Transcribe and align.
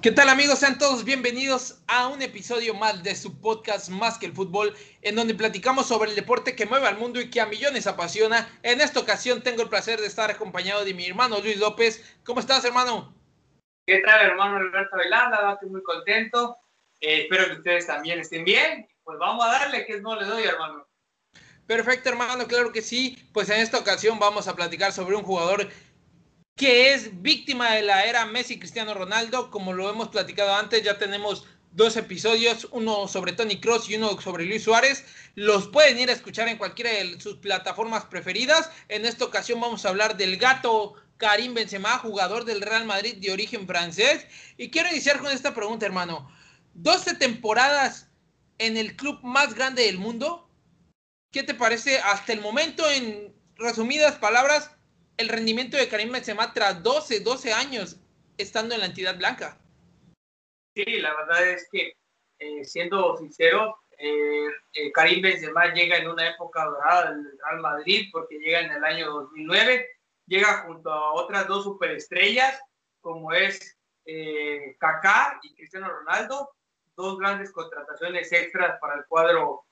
¿Qué 0.00 0.12
tal 0.12 0.28
amigos? 0.28 0.60
Sean 0.60 0.78
todos 0.78 1.04
bienvenidos 1.04 1.82
a 1.88 2.06
un 2.06 2.22
episodio 2.22 2.72
más 2.72 3.02
de 3.02 3.16
su 3.16 3.40
podcast 3.40 3.88
Más 3.88 4.16
que 4.16 4.26
el 4.26 4.32
fútbol, 4.32 4.72
en 5.02 5.16
donde 5.16 5.34
platicamos 5.34 5.88
sobre 5.88 6.10
el 6.10 6.14
deporte 6.14 6.54
que 6.54 6.66
mueve 6.66 6.86
al 6.86 6.98
mundo 6.98 7.20
y 7.20 7.30
que 7.30 7.40
a 7.40 7.46
millones 7.46 7.88
apasiona. 7.88 8.48
En 8.62 8.80
esta 8.80 9.00
ocasión 9.00 9.42
tengo 9.42 9.62
el 9.62 9.68
placer 9.68 9.98
de 9.98 10.06
estar 10.06 10.30
acompañado 10.30 10.84
de 10.84 10.94
mi 10.94 11.08
hermano 11.08 11.40
Luis 11.40 11.56
López. 11.58 12.16
¿Cómo 12.24 12.38
estás, 12.38 12.64
hermano? 12.64 13.12
¿Qué 13.88 13.98
tal, 14.06 14.24
hermano 14.24 14.58
Alberto 14.58 14.96
Velanda? 14.96 15.54
Estoy 15.54 15.70
muy 15.70 15.82
contento. 15.82 16.56
Eh, 17.00 17.22
espero 17.22 17.46
que 17.46 17.52
ustedes 17.54 17.88
también 17.88 18.20
estén 18.20 18.44
bien. 18.44 18.88
Pues 19.02 19.18
vamos 19.18 19.44
a 19.44 19.48
darle, 19.48 19.84
que 19.84 20.00
no 20.00 20.14
le 20.14 20.26
doy, 20.26 20.44
hermano. 20.44 20.86
Perfecto, 21.66 22.08
hermano, 22.08 22.46
claro 22.46 22.70
que 22.70 22.82
sí. 22.82 23.28
Pues 23.34 23.50
en 23.50 23.60
esta 23.60 23.78
ocasión 23.78 24.20
vamos 24.20 24.46
a 24.46 24.54
platicar 24.54 24.92
sobre 24.92 25.16
un 25.16 25.24
jugador 25.24 25.68
que 26.58 26.92
es 26.92 27.22
víctima 27.22 27.70
de 27.70 27.82
la 27.82 28.04
era 28.04 28.26
Messi 28.26 28.58
Cristiano 28.58 28.92
Ronaldo. 28.92 29.50
Como 29.50 29.72
lo 29.72 29.88
hemos 29.88 30.08
platicado 30.08 30.54
antes, 30.54 30.82
ya 30.82 30.98
tenemos 30.98 31.46
dos 31.70 31.96
episodios, 31.96 32.66
uno 32.72 33.06
sobre 33.06 33.32
Tony 33.32 33.60
Cross 33.60 33.88
y 33.88 33.94
uno 33.94 34.20
sobre 34.20 34.44
Luis 34.44 34.64
Suárez. 34.64 35.04
Los 35.36 35.68
pueden 35.68 36.00
ir 36.00 36.10
a 36.10 36.14
escuchar 36.14 36.48
en 36.48 36.58
cualquiera 36.58 36.90
de 36.90 37.20
sus 37.20 37.36
plataformas 37.36 38.06
preferidas. 38.06 38.70
En 38.88 39.06
esta 39.06 39.24
ocasión 39.24 39.60
vamos 39.60 39.86
a 39.86 39.90
hablar 39.90 40.16
del 40.16 40.36
gato 40.36 40.94
Karim 41.16 41.54
Benzema, 41.54 41.98
jugador 41.98 42.44
del 42.44 42.60
Real 42.60 42.84
Madrid 42.84 43.14
de 43.18 43.30
origen 43.30 43.66
francés. 43.68 44.26
Y 44.56 44.70
quiero 44.70 44.90
iniciar 44.90 45.20
con 45.20 45.30
esta 45.30 45.54
pregunta, 45.54 45.86
hermano. 45.86 46.28
12 46.74 47.14
temporadas 47.14 48.08
en 48.58 48.76
el 48.76 48.96
club 48.96 49.20
más 49.22 49.54
grande 49.54 49.84
del 49.84 49.98
mundo. 49.98 50.50
¿Qué 51.30 51.44
te 51.44 51.54
parece 51.54 52.00
hasta 52.00 52.32
el 52.32 52.40
momento, 52.40 52.88
en 52.90 53.32
resumidas 53.56 54.16
palabras, 54.16 54.72
el 55.18 55.28
rendimiento 55.28 55.76
de 55.76 55.88
Karim 55.88 56.12
Benzema 56.12 56.54
tras 56.54 56.82
12, 56.82 57.20
12 57.20 57.52
años 57.52 58.00
estando 58.38 58.74
en 58.74 58.80
la 58.80 58.86
entidad 58.86 59.18
blanca. 59.18 59.58
Sí, 60.74 60.84
la 61.00 61.14
verdad 61.14 61.50
es 61.50 61.68
que, 61.70 61.92
eh, 62.38 62.64
siendo 62.64 63.16
sincero, 63.16 63.76
eh, 63.98 64.46
eh, 64.74 64.92
Karim 64.92 65.20
Benzema 65.20 65.74
llega 65.74 65.96
en 65.96 66.08
una 66.08 66.30
época 66.30 66.64
dorada 66.64 67.10
del 67.10 67.36
Real 67.44 67.60
Madrid 67.60 68.08
porque 68.12 68.38
llega 68.38 68.60
en 68.60 68.70
el 68.70 68.84
año 68.84 69.10
2009, 69.10 69.88
llega 70.26 70.62
junto 70.62 70.92
a 70.92 71.12
otras 71.14 71.48
dos 71.48 71.64
superestrellas 71.64 72.60
como 73.00 73.32
es 73.32 73.74
Kaká 74.78 75.38
y 75.42 75.54
Cristiano 75.54 75.90
Ronaldo, 75.90 76.50
dos 76.96 77.18
grandes 77.18 77.52
contrataciones 77.52 78.32
extras 78.32 78.78
para 78.80 78.94
el 78.94 79.04
cuadro 79.06 79.64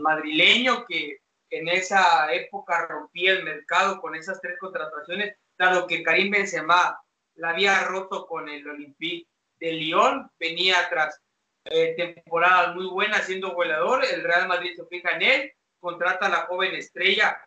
madrileño 0.00 0.84
que 0.86 1.18
en 1.50 1.68
esa 1.68 2.32
época 2.32 2.86
rompía 2.86 3.32
el 3.32 3.44
mercado 3.44 4.00
con 4.00 4.14
esas 4.14 4.40
tres 4.40 4.58
contrataciones, 4.58 5.36
dado 5.58 5.86
que 5.86 6.02
Karim 6.02 6.30
Benzema 6.30 6.98
la 7.34 7.50
había 7.50 7.84
roto 7.84 8.26
con 8.26 8.48
el 8.48 8.66
Olympique 8.68 9.28
de 9.58 9.72
Lyon, 9.72 10.30
venía 10.38 10.88
tras 10.88 11.20
eh, 11.64 11.94
temporadas 11.96 12.74
muy 12.74 12.86
buenas 12.86 13.26
siendo 13.26 13.52
goleador, 13.52 14.04
el 14.04 14.22
Real 14.22 14.48
Madrid 14.48 14.72
se 14.76 14.86
fija 14.86 15.10
en 15.10 15.22
él, 15.22 15.52
contrata 15.78 16.26
a 16.26 16.30
la 16.30 16.46
joven 16.46 16.74
estrella, 16.74 17.42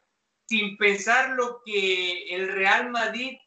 sin 0.47 0.77
pensar 0.77 1.31
lo 1.31 1.61
que 1.65 2.35
el 2.35 2.51
Real 2.51 2.91
Madrid 2.91 3.37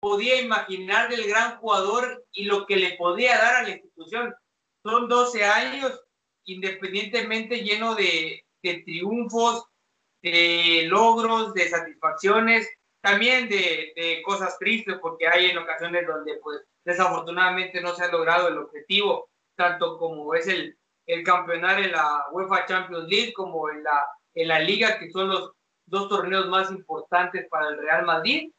podía 0.00 0.40
imaginar 0.40 1.08
del 1.08 1.28
gran 1.28 1.58
jugador 1.58 2.24
y 2.32 2.44
lo 2.44 2.66
que 2.66 2.76
le 2.76 2.96
podía 2.96 3.36
dar 3.38 3.56
a 3.56 3.62
la 3.62 3.70
institución. 3.70 4.34
Son 4.82 5.08
12 5.08 5.44
años, 5.44 6.00
independientemente 6.44 7.62
lleno 7.62 7.94
de, 7.94 8.44
de 8.62 8.82
triunfos, 8.82 9.64
de 10.22 10.84
logros, 10.88 11.54
de 11.54 11.68
satisfacciones, 11.68 12.68
también 13.00 13.48
de, 13.48 14.20
cosas 14.24 14.58
tristes, 14.58 14.96
porque 15.00 15.26
hay 15.26 15.46
en 15.46 15.58
ocasiones 15.58 16.06
donde 16.06 16.38
pues 16.42 16.60
desafortunadamente 16.84 17.80
no 17.80 17.94
se 17.94 18.04
ha 18.04 18.08
logrado 18.08 18.48
el 18.48 18.58
objetivo, 18.58 19.30
tanto 19.56 19.98
como 19.98 20.34
es 20.34 20.46
el, 20.48 20.76
el 21.06 21.22
campeonar 21.22 21.80
en 21.80 21.92
la 21.92 22.26
UEFA 22.32 22.66
Champions 22.66 23.08
League 23.08 23.32
como 23.32 23.70
en 23.70 23.82
la, 23.82 24.06
en 24.34 24.48
la 24.48 24.60
liga, 24.60 24.98
que 24.98 25.10
son 25.10 25.28
los 25.28 25.52
dos 25.86 26.08
torneos 26.08 26.48
más 26.48 26.70
importantes 26.70 27.46
para 27.48 27.68
el 27.68 27.78
Real 27.78 28.04
Madrid. 28.04 28.50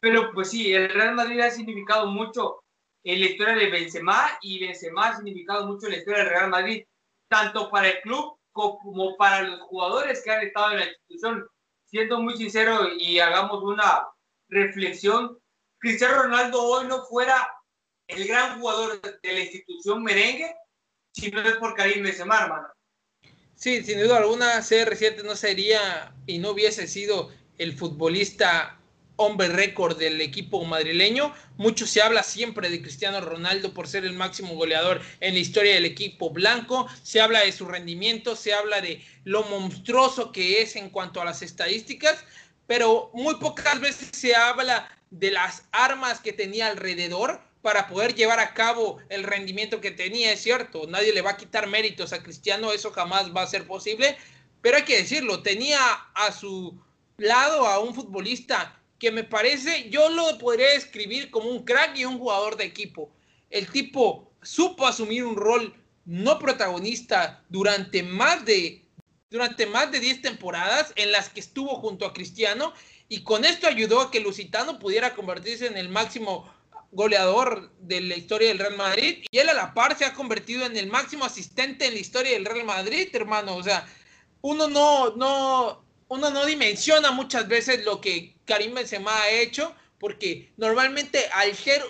Pero 0.00 0.32
pues 0.32 0.50
sí, 0.50 0.72
el 0.72 0.88
Real 0.90 1.14
Madrid 1.14 1.40
ha 1.40 1.50
significado 1.50 2.06
mucho 2.06 2.62
en 3.04 3.20
la 3.20 3.26
historia 3.26 3.54
de 3.54 3.70
Benzema 3.70 4.38
y 4.42 4.60
Benzema 4.60 5.08
ha 5.08 5.16
significado 5.16 5.66
mucho 5.66 5.86
en 5.86 5.92
la 5.92 5.98
historia 5.98 6.20
del 6.20 6.30
Real 6.30 6.50
Madrid, 6.50 6.84
tanto 7.28 7.70
para 7.70 7.88
el 7.88 8.00
club 8.00 8.37
como 8.58 9.16
para 9.16 9.42
los 9.42 9.60
jugadores 9.62 10.22
que 10.22 10.30
han 10.30 10.46
estado 10.46 10.72
en 10.72 10.80
la 10.80 10.86
institución. 10.86 11.46
Siendo 11.84 12.20
muy 12.20 12.36
sincero 12.36 12.88
y 12.98 13.18
hagamos 13.18 13.62
una 13.62 14.06
reflexión, 14.48 15.38
Cristiano 15.78 16.22
Ronaldo 16.24 16.62
hoy 16.62 16.86
no 16.86 17.04
fuera 17.04 17.48
el 18.08 18.26
gran 18.26 18.60
jugador 18.60 19.00
de 19.00 19.32
la 19.32 19.40
institución 19.40 20.02
merengue 20.02 20.54
si 21.12 21.30
no 21.30 21.40
es 21.40 21.56
por 21.56 21.74
Karim 21.74 22.02
Benzema, 22.02 22.42
hermano. 22.42 22.68
Sí, 23.54 23.82
sin 23.82 24.00
duda 24.00 24.18
alguna, 24.18 24.58
CR7 24.58 25.24
no 25.24 25.34
sería 25.34 26.14
y 26.26 26.38
no 26.38 26.50
hubiese 26.50 26.86
sido 26.86 27.30
el 27.58 27.76
futbolista 27.76 28.77
hombre 29.18 29.48
récord 29.48 29.98
del 29.98 30.20
equipo 30.20 30.64
madrileño. 30.64 31.34
Mucho 31.56 31.86
se 31.86 32.00
habla 32.00 32.22
siempre 32.22 32.70
de 32.70 32.80
Cristiano 32.80 33.20
Ronaldo 33.20 33.74
por 33.74 33.86
ser 33.86 34.04
el 34.04 34.14
máximo 34.14 34.54
goleador 34.54 35.02
en 35.20 35.34
la 35.34 35.40
historia 35.40 35.74
del 35.74 35.84
equipo 35.84 36.30
blanco. 36.30 36.88
Se 37.02 37.20
habla 37.20 37.40
de 37.40 37.52
su 37.52 37.66
rendimiento, 37.66 38.36
se 38.36 38.54
habla 38.54 38.80
de 38.80 39.04
lo 39.24 39.42
monstruoso 39.44 40.32
que 40.32 40.62
es 40.62 40.76
en 40.76 40.88
cuanto 40.88 41.20
a 41.20 41.24
las 41.24 41.42
estadísticas, 41.42 42.24
pero 42.66 43.10
muy 43.12 43.34
pocas 43.36 43.80
veces 43.80 44.10
se 44.12 44.34
habla 44.34 44.88
de 45.10 45.32
las 45.32 45.64
armas 45.72 46.20
que 46.20 46.32
tenía 46.32 46.68
alrededor 46.68 47.40
para 47.60 47.88
poder 47.88 48.14
llevar 48.14 48.38
a 48.38 48.54
cabo 48.54 48.98
el 49.08 49.24
rendimiento 49.24 49.80
que 49.80 49.90
tenía, 49.90 50.32
es 50.32 50.42
cierto, 50.42 50.86
nadie 50.86 51.12
le 51.12 51.22
va 51.22 51.30
a 51.30 51.36
quitar 51.36 51.66
méritos 51.66 52.12
a 52.12 52.22
Cristiano, 52.22 52.72
eso 52.72 52.92
jamás 52.92 53.34
va 53.34 53.42
a 53.42 53.48
ser 53.48 53.66
posible, 53.66 54.16
pero 54.62 54.76
hay 54.76 54.84
que 54.84 54.98
decirlo, 54.98 55.42
tenía 55.42 55.78
a 56.14 56.30
su 56.30 56.80
lado 57.16 57.66
a 57.66 57.80
un 57.80 57.94
futbolista 57.94 58.77
que 58.98 59.10
me 59.10 59.24
parece, 59.24 59.88
yo 59.90 60.08
lo 60.08 60.38
podría 60.38 60.68
describir 60.72 61.30
como 61.30 61.50
un 61.50 61.64
crack 61.64 61.96
y 61.96 62.04
un 62.04 62.18
jugador 62.18 62.56
de 62.56 62.64
equipo. 62.64 63.12
El 63.50 63.68
tipo 63.68 64.32
supo 64.42 64.86
asumir 64.86 65.24
un 65.24 65.36
rol 65.36 65.74
no 66.04 66.38
protagonista 66.38 67.44
durante 67.48 68.02
más 68.02 68.44
de 68.44 68.84
durante 69.30 69.66
más 69.66 69.92
de 69.92 70.00
10 70.00 70.22
temporadas 70.22 70.92
en 70.96 71.12
las 71.12 71.28
que 71.28 71.40
estuvo 71.40 71.76
junto 71.76 72.06
a 72.06 72.14
Cristiano 72.14 72.72
y 73.10 73.24
con 73.24 73.44
esto 73.44 73.66
ayudó 73.66 74.00
a 74.00 74.10
que 74.10 74.20
Lusitano 74.20 74.78
pudiera 74.78 75.14
convertirse 75.14 75.66
en 75.66 75.76
el 75.76 75.90
máximo 75.90 76.50
goleador 76.92 77.70
de 77.80 78.00
la 78.00 78.16
historia 78.16 78.48
del 78.48 78.58
Real 78.58 78.76
Madrid 78.76 79.26
y 79.30 79.38
él 79.38 79.50
a 79.50 79.54
la 79.54 79.74
par 79.74 79.98
se 79.98 80.06
ha 80.06 80.14
convertido 80.14 80.64
en 80.64 80.78
el 80.78 80.86
máximo 80.86 81.26
asistente 81.26 81.86
en 81.86 81.92
la 81.92 82.00
historia 82.00 82.32
del 82.32 82.46
Real 82.46 82.64
Madrid, 82.64 83.08
hermano, 83.12 83.56
o 83.56 83.62
sea, 83.62 83.86
uno 84.40 84.66
no 84.66 85.14
no 85.16 85.84
uno 86.08 86.30
no 86.30 86.44
dimensiona 86.46 87.10
muchas 87.10 87.48
veces 87.48 87.84
lo 87.84 88.00
que 88.00 88.34
Karim 88.44 88.74
Benzema 88.74 89.22
ha 89.22 89.30
hecho, 89.30 89.74
porque 89.98 90.52
normalmente 90.56 91.28
al 91.32 91.54
ser 91.54 91.82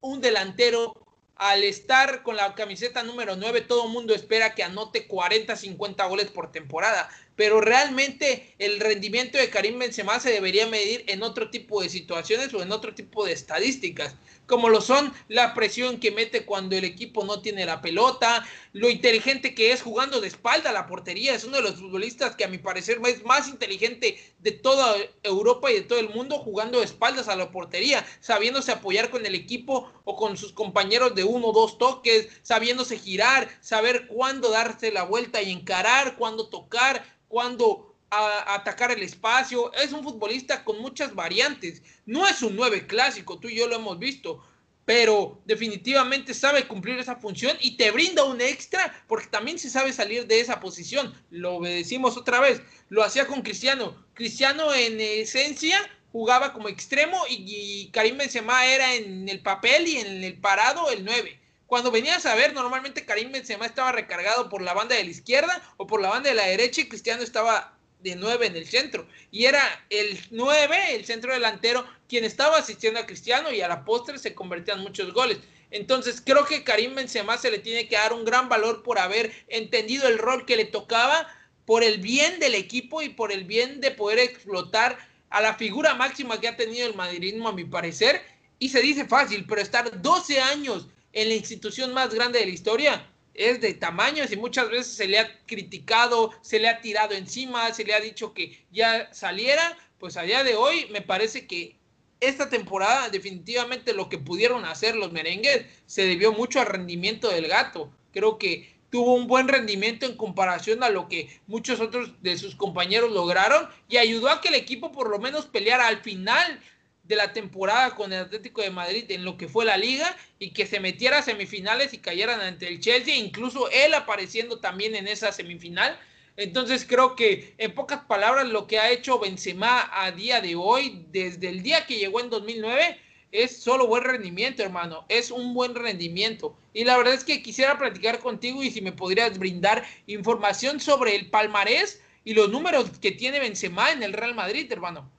un 0.00 0.20
delantero, 0.20 0.94
al 1.36 1.64
estar 1.64 2.22
con 2.22 2.36
la 2.36 2.54
camiseta 2.54 3.02
número 3.02 3.36
9, 3.36 3.62
todo 3.62 3.86
el 3.86 3.92
mundo 3.92 4.14
espera 4.14 4.54
que 4.54 4.62
anote 4.62 5.06
40, 5.06 5.56
50 5.56 6.06
goles 6.06 6.30
por 6.30 6.50
temporada 6.52 7.08
pero 7.36 7.60
realmente 7.60 8.54
el 8.58 8.80
rendimiento 8.80 9.38
de 9.38 9.50
Karim 9.50 9.78
Benzema 9.78 10.20
se 10.20 10.30
debería 10.30 10.66
medir 10.66 11.04
en 11.08 11.22
otro 11.22 11.50
tipo 11.50 11.82
de 11.82 11.88
situaciones 11.88 12.52
o 12.52 12.62
en 12.62 12.72
otro 12.72 12.94
tipo 12.94 13.24
de 13.24 13.32
estadísticas, 13.32 14.14
como 14.52 14.68
lo 14.68 14.82
son 14.82 15.14
la 15.28 15.54
presión 15.54 15.98
que 15.98 16.10
mete 16.10 16.44
cuando 16.44 16.76
el 16.76 16.84
equipo 16.84 17.24
no 17.24 17.40
tiene 17.40 17.64
la 17.64 17.80
pelota, 17.80 18.46
lo 18.74 18.90
inteligente 18.90 19.54
que 19.54 19.72
es 19.72 19.80
jugando 19.80 20.20
de 20.20 20.28
espalda 20.28 20.68
a 20.68 20.74
la 20.74 20.86
portería, 20.86 21.34
es 21.34 21.44
uno 21.44 21.56
de 21.56 21.62
los 21.62 21.76
futbolistas 21.76 22.36
que 22.36 22.44
a 22.44 22.48
mi 22.48 22.58
parecer 22.58 23.00
es 23.06 23.24
más 23.24 23.48
inteligente 23.48 24.18
de 24.40 24.50
toda 24.52 24.94
Europa 25.22 25.70
y 25.70 25.76
de 25.76 25.80
todo 25.80 25.98
el 25.98 26.10
mundo 26.10 26.38
jugando 26.38 26.80
de 26.80 26.84
espaldas 26.84 27.28
a 27.28 27.36
la 27.36 27.50
portería, 27.50 28.04
sabiéndose 28.20 28.72
apoyar 28.72 29.08
con 29.08 29.24
el 29.24 29.34
equipo 29.34 29.90
o 30.04 30.16
con 30.16 30.36
sus 30.36 30.52
compañeros 30.52 31.14
de 31.14 31.24
uno 31.24 31.46
o 31.46 31.52
dos 31.54 31.78
toques, 31.78 32.28
sabiéndose 32.42 32.98
girar, 32.98 33.48
saber 33.62 34.06
cuándo 34.06 34.50
darse 34.50 34.92
la 34.92 35.04
vuelta 35.04 35.40
y 35.40 35.50
encarar, 35.50 36.18
cuándo 36.18 36.50
tocar, 36.50 37.06
cuando 37.26 37.91
atacar 38.12 38.92
el 38.92 39.02
espacio. 39.02 39.72
Es 39.74 39.92
un 39.92 40.02
futbolista 40.02 40.64
con 40.64 40.80
muchas 40.80 41.14
variantes. 41.14 41.82
No 42.06 42.26
es 42.26 42.42
un 42.42 42.56
9 42.56 42.86
clásico, 42.86 43.38
tú 43.38 43.48
y 43.48 43.56
yo 43.56 43.68
lo 43.68 43.76
hemos 43.76 43.98
visto. 43.98 44.44
pero 44.84 45.40
definitivamente 45.44 46.34
sabe 46.34 46.66
cumplir 46.66 46.98
esa 46.98 47.14
función 47.14 47.56
y 47.60 47.76
te 47.76 47.92
brinda 47.92 48.24
un 48.24 48.40
extra 48.40 48.92
porque 49.06 49.28
también 49.28 49.56
se 49.56 49.70
sabe 49.70 49.92
salir 49.92 50.26
de 50.26 50.40
esa 50.40 50.58
posición. 50.58 51.14
Lo 51.30 51.54
obedecimos 51.54 52.16
otra 52.16 52.40
vez, 52.40 52.60
lo 52.88 53.04
hacía 53.04 53.28
con 53.28 53.42
Cristiano. 53.42 54.04
Cristiano 54.14 54.74
en 54.74 55.00
esencia 55.00 55.78
jugaba 56.10 56.52
como 56.52 56.68
extremo 56.68 57.16
y, 57.28 57.90
Karim 57.92 58.18
Benzema 58.18 58.66
era 58.66 58.94
en 58.94 59.28
el 59.28 59.40
papel 59.40 59.86
y 59.86 59.98
en 59.98 60.24
el 60.24 60.38
parado 60.38 60.90
el 60.90 61.04
9. 61.04 61.38
Cuando 61.66 61.90
venías 61.90 62.26
a 62.26 62.34
ver, 62.34 62.52
normalmente 62.52 63.06
Karim 63.06 63.32
Benzema 63.32 63.64
estaba 63.64 63.92
recargado 63.92 64.48
por 64.50 64.62
la 64.62 64.74
banda 64.74 64.94
de 64.94 65.04
la 65.04 65.10
izquierda 65.10 65.62
o 65.78 65.86
por 65.86 66.02
la 66.02 66.10
banda 66.10 66.28
de 66.28 66.34
la 66.34 66.46
derecha 66.46 66.82
y 66.82 66.88
Cristiano 66.88 67.22
estaba 67.22 67.78
de 68.02 68.16
9 68.16 68.46
en 68.46 68.56
el 68.56 68.66
centro. 68.66 69.06
Y 69.30 69.44
era 69.44 69.62
el 69.90 70.18
9, 70.30 70.94
el 70.94 71.04
centro 71.04 71.32
delantero, 71.32 71.86
quien 72.08 72.24
estaba 72.24 72.58
asistiendo 72.58 73.00
a 73.00 73.06
Cristiano 73.06 73.52
y 73.52 73.60
a 73.60 73.68
la 73.68 73.84
postre 73.84 74.18
se 74.18 74.34
convertían 74.34 74.80
muchos 74.80 75.12
goles. 75.12 75.38
Entonces 75.70 76.22
creo 76.24 76.44
que 76.44 76.64
Karim 76.64 76.94
Benzema 76.94 77.38
se 77.38 77.50
le 77.50 77.58
tiene 77.58 77.88
que 77.88 77.96
dar 77.96 78.12
un 78.12 78.24
gran 78.24 78.48
valor 78.48 78.82
por 78.82 78.98
haber 78.98 79.32
entendido 79.48 80.06
el 80.06 80.18
rol 80.18 80.44
que 80.44 80.56
le 80.56 80.66
tocaba, 80.66 81.26
por 81.64 81.82
el 81.82 81.98
bien 81.98 82.40
del 82.40 82.54
equipo 82.54 83.02
y 83.02 83.08
por 83.08 83.32
el 83.32 83.44
bien 83.44 83.80
de 83.80 83.92
poder 83.92 84.18
explotar 84.18 84.98
a 85.30 85.40
la 85.40 85.54
figura 85.54 85.94
máxima 85.94 86.40
que 86.40 86.48
ha 86.48 86.56
tenido 86.56 86.86
el 86.86 86.94
madridismo 86.94 87.48
a 87.48 87.52
mi 87.52 87.64
parecer. 87.64 88.20
Y 88.58 88.68
se 88.68 88.82
dice 88.82 89.06
fácil, 89.06 89.46
pero 89.48 89.60
estar 89.60 90.02
12 90.02 90.40
años 90.40 90.88
en 91.12 91.28
la 91.28 91.34
institución 91.34 91.94
más 91.94 92.12
grande 92.12 92.40
de 92.40 92.46
la 92.46 92.52
historia 92.52 93.11
es 93.34 93.60
de 93.60 93.74
tamaños 93.74 94.32
y 94.32 94.36
muchas 94.36 94.70
veces 94.70 94.94
se 94.94 95.08
le 95.08 95.18
ha 95.18 95.44
criticado, 95.46 96.32
se 96.42 96.58
le 96.58 96.68
ha 96.68 96.80
tirado 96.80 97.14
encima, 97.14 97.72
se 97.72 97.84
le 97.84 97.94
ha 97.94 98.00
dicho 98.00 98.34
que 98.34 98.64
ya 98.70 99.12
saliera, 99.12 99.76
pues 99.98 100.16
a 100.16 100.22
día 100.22 100.44
de 100.44 100.54
hoy 100.54 100.86
me 100.90 101.02
parece 101.02 101.46
que 101.46 101.76
esta 102.20 102.48
temporada 102.48 103.08
definitivamente 103.08 103.94
lo 103.94 104.08
que 104.08 104.18
pudieron 104.18 104.64
hacer 104.64 104.94
los 104.94 105.12
merengues 105.12 105.66
se 105.86 106.06
debió 106.06 106.32
mucho 106.32 106.60
al 106.60 106.66
rendimiento 106.66 107.28
del 107.28 107.48
gato. 107.48 107.90
Creo 108.12 108.38
que 108.38 108.72
tuvo 108.90 109.14
un 109.14 109.26
buen 109.26 109.48
rendimiento 109.48 110.06
en 110.06 110.16
comparación 110.16 110.84
a 110.84 110.90
lo 110.90 111.08
que 111.08 111.40
muchos 111.46 111.80
otros 111.80 112.22
de 112.22 112.36
sus 112.36 112.54
compañeros 112.54 113.10
lograron 113.10 113.68
y 113.88 113.96
ayudó 113.96 114.28
a 114.28 114.40
que 114.40 114.48
el 114.48 114.54
equipo 114.54 114.92
por 114.92 115.08
lo 115.08 115.18
menos 115.18 115.46
peleara 115.46 115.88
al 115.88 116.02
final 116.02 116.60
de 117.04 117.16
la 117.16 117.32
temporada 117.32 117.94
con 117.94 118.12
el 118.12 118.20
Atlético 118.20 118.62
de 118.62 118.70
Madrid 118.70 119.04
en 119.10 119.24
lo 119.24 119.36
que 119.36 119.48
fue 119.48 119.64
la 119.64 119.76
liga 119.76 120.16
y 120.38 120.50
que 120.50 120.66
se 120.66 120.80
metiera 120.80 121.18
a 121.18 121.22
semifinales 121.22 121.92
y 121.92 121.98
cayeran 121.98 122.40
ante 122.40 122.68
el 122.68 122.80
Chelsea, 122.80 123.16
incluso 123.16 123.68
él 123.70 123.94
apareciendo 123.94 124.60
también 124.60 124.94
en 124.94 125.08
esa 125.08 125.32
semifinal. 125.32 125.98
Entonces 126.36 126.86
creo 126.88 127.14
que 127.16 127.54
en 127.58 127.74
pocas 127.74 128.04
palabras 128.04 128.48
lo 128.48 128.66
que 128.66 128.78
ha 128.78 128.90
hecho 128.90 129.18
Benzema 129.18 129.90
a 129.92 130.12
día 130.12 130.40
de 130.40 130.54
hoy, 130.54 131.04
desde 131.10 131.48
el 131.48 131.62
día 131.62 131.86
que 131.86 131.98
llegó 131.98 132.20
en 132.20 132.30
2009, 132.30 132.98
es 133.32 133.56
solo 133.56 133.86
buen 133.86 134.04
rendimiento, 134.04 134.62
hermano. 134.62 135.04
Es 135.08 135.30
un 135.30 135.54
buen 135.54 135.74
rendimiento. 135.74 136.56
Y 136.72 136.84
la 136.84 136.96
verdad 136.96 137.14
es 137.14 137.24
que 137.24 137.42
quisiera 137.42 137.78
platicar 137.78 138.18
contigo 138.18 138.62
y 138.62 138.70
si 138.70 138.80
me 138.80 138.92
podrías 138.92 139.38
brindar 139.38 139.84
información 140.06 140.80
sobre 140.80 141.16
el 141.16 141.30
palmarés 141.30 142.02
y 142.24 142.34
los 142.34 142.50
números 142.50 142.98
que 143.00 143.10
tiene 143.10 143.40
Benzema 143.40 143.90
en 143.90 144.02
el 144.02 144.12
Real 144.12 144.34
Madrid, 144.34 144.70
hermano. 144.70 145.10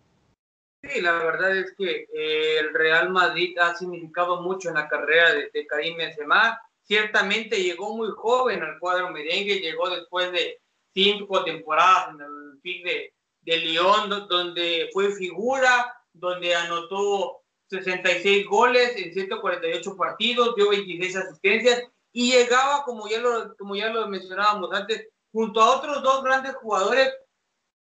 Sí, 0.84 1.00
la 1.00 1.14
verdad 1.14 1.58
es 1.58 1.74
que 1.78 2.08
eh, 2.14 2.60
el 2.60 2.74
Real 2.74 3.10
Madrid 3.10 3.58
ha 3.58 3.74
significado 3.74 4.42
mucho 4.42 4.68
en 4.68 4.76
la 4.76 4.90
carrera 4.90 5.32
de, 5.32 5.66
Karim 5.66 5.96
Benzema. 5.96 6.60
Ciertamente 6.82 7.64
llegó 7.64 7.96
muy 7.96 8.10
joven 8.12 8.62
al 8.62 8.78
cuadro 8.80 9.10
merengue, 9.10 9.62
llegó 9.62 9.90
después 9.90 10.30
de 10.34 10.60
cinco 10.94 11.46
temporadas 11.46 12.10
en 12.10 12.22
el 12.22 12.60
fin 12.62 12.84
de, 12.84 13.14
de 13.42 13.58
Lyon, 13.60 14.10
donde 14.28 14.90
fue 14.92 15.14
figura, 15.14 15.96
donde 16.12 16.54
anotó 16.54 17.44
66 17.70 18.46
goles 18.46 18.94
en 18.98 19.14
148 19.14 19.96
partidos, 19.96 20.54
dio 20.58 20.70
26 20.70 21.16
asistencias 21.16 21.84
y 22.12 22.34
llegaba, 22.34 22.84
como 22.84 23.08
ya 23.08 23.20
lo, 23.20 23.56
como 23.56 23.78
ya 23.78 23.88
lo 23.90 24.10
mencionábamos 24.10 24.70
antes, 24.74 25.08
junto 25.32 25.62
a 25.62 25.78
otros 25.78 26.04
dos 26.04 26.24
grandes 26.26 26.56
jugadores, 26.56 27.10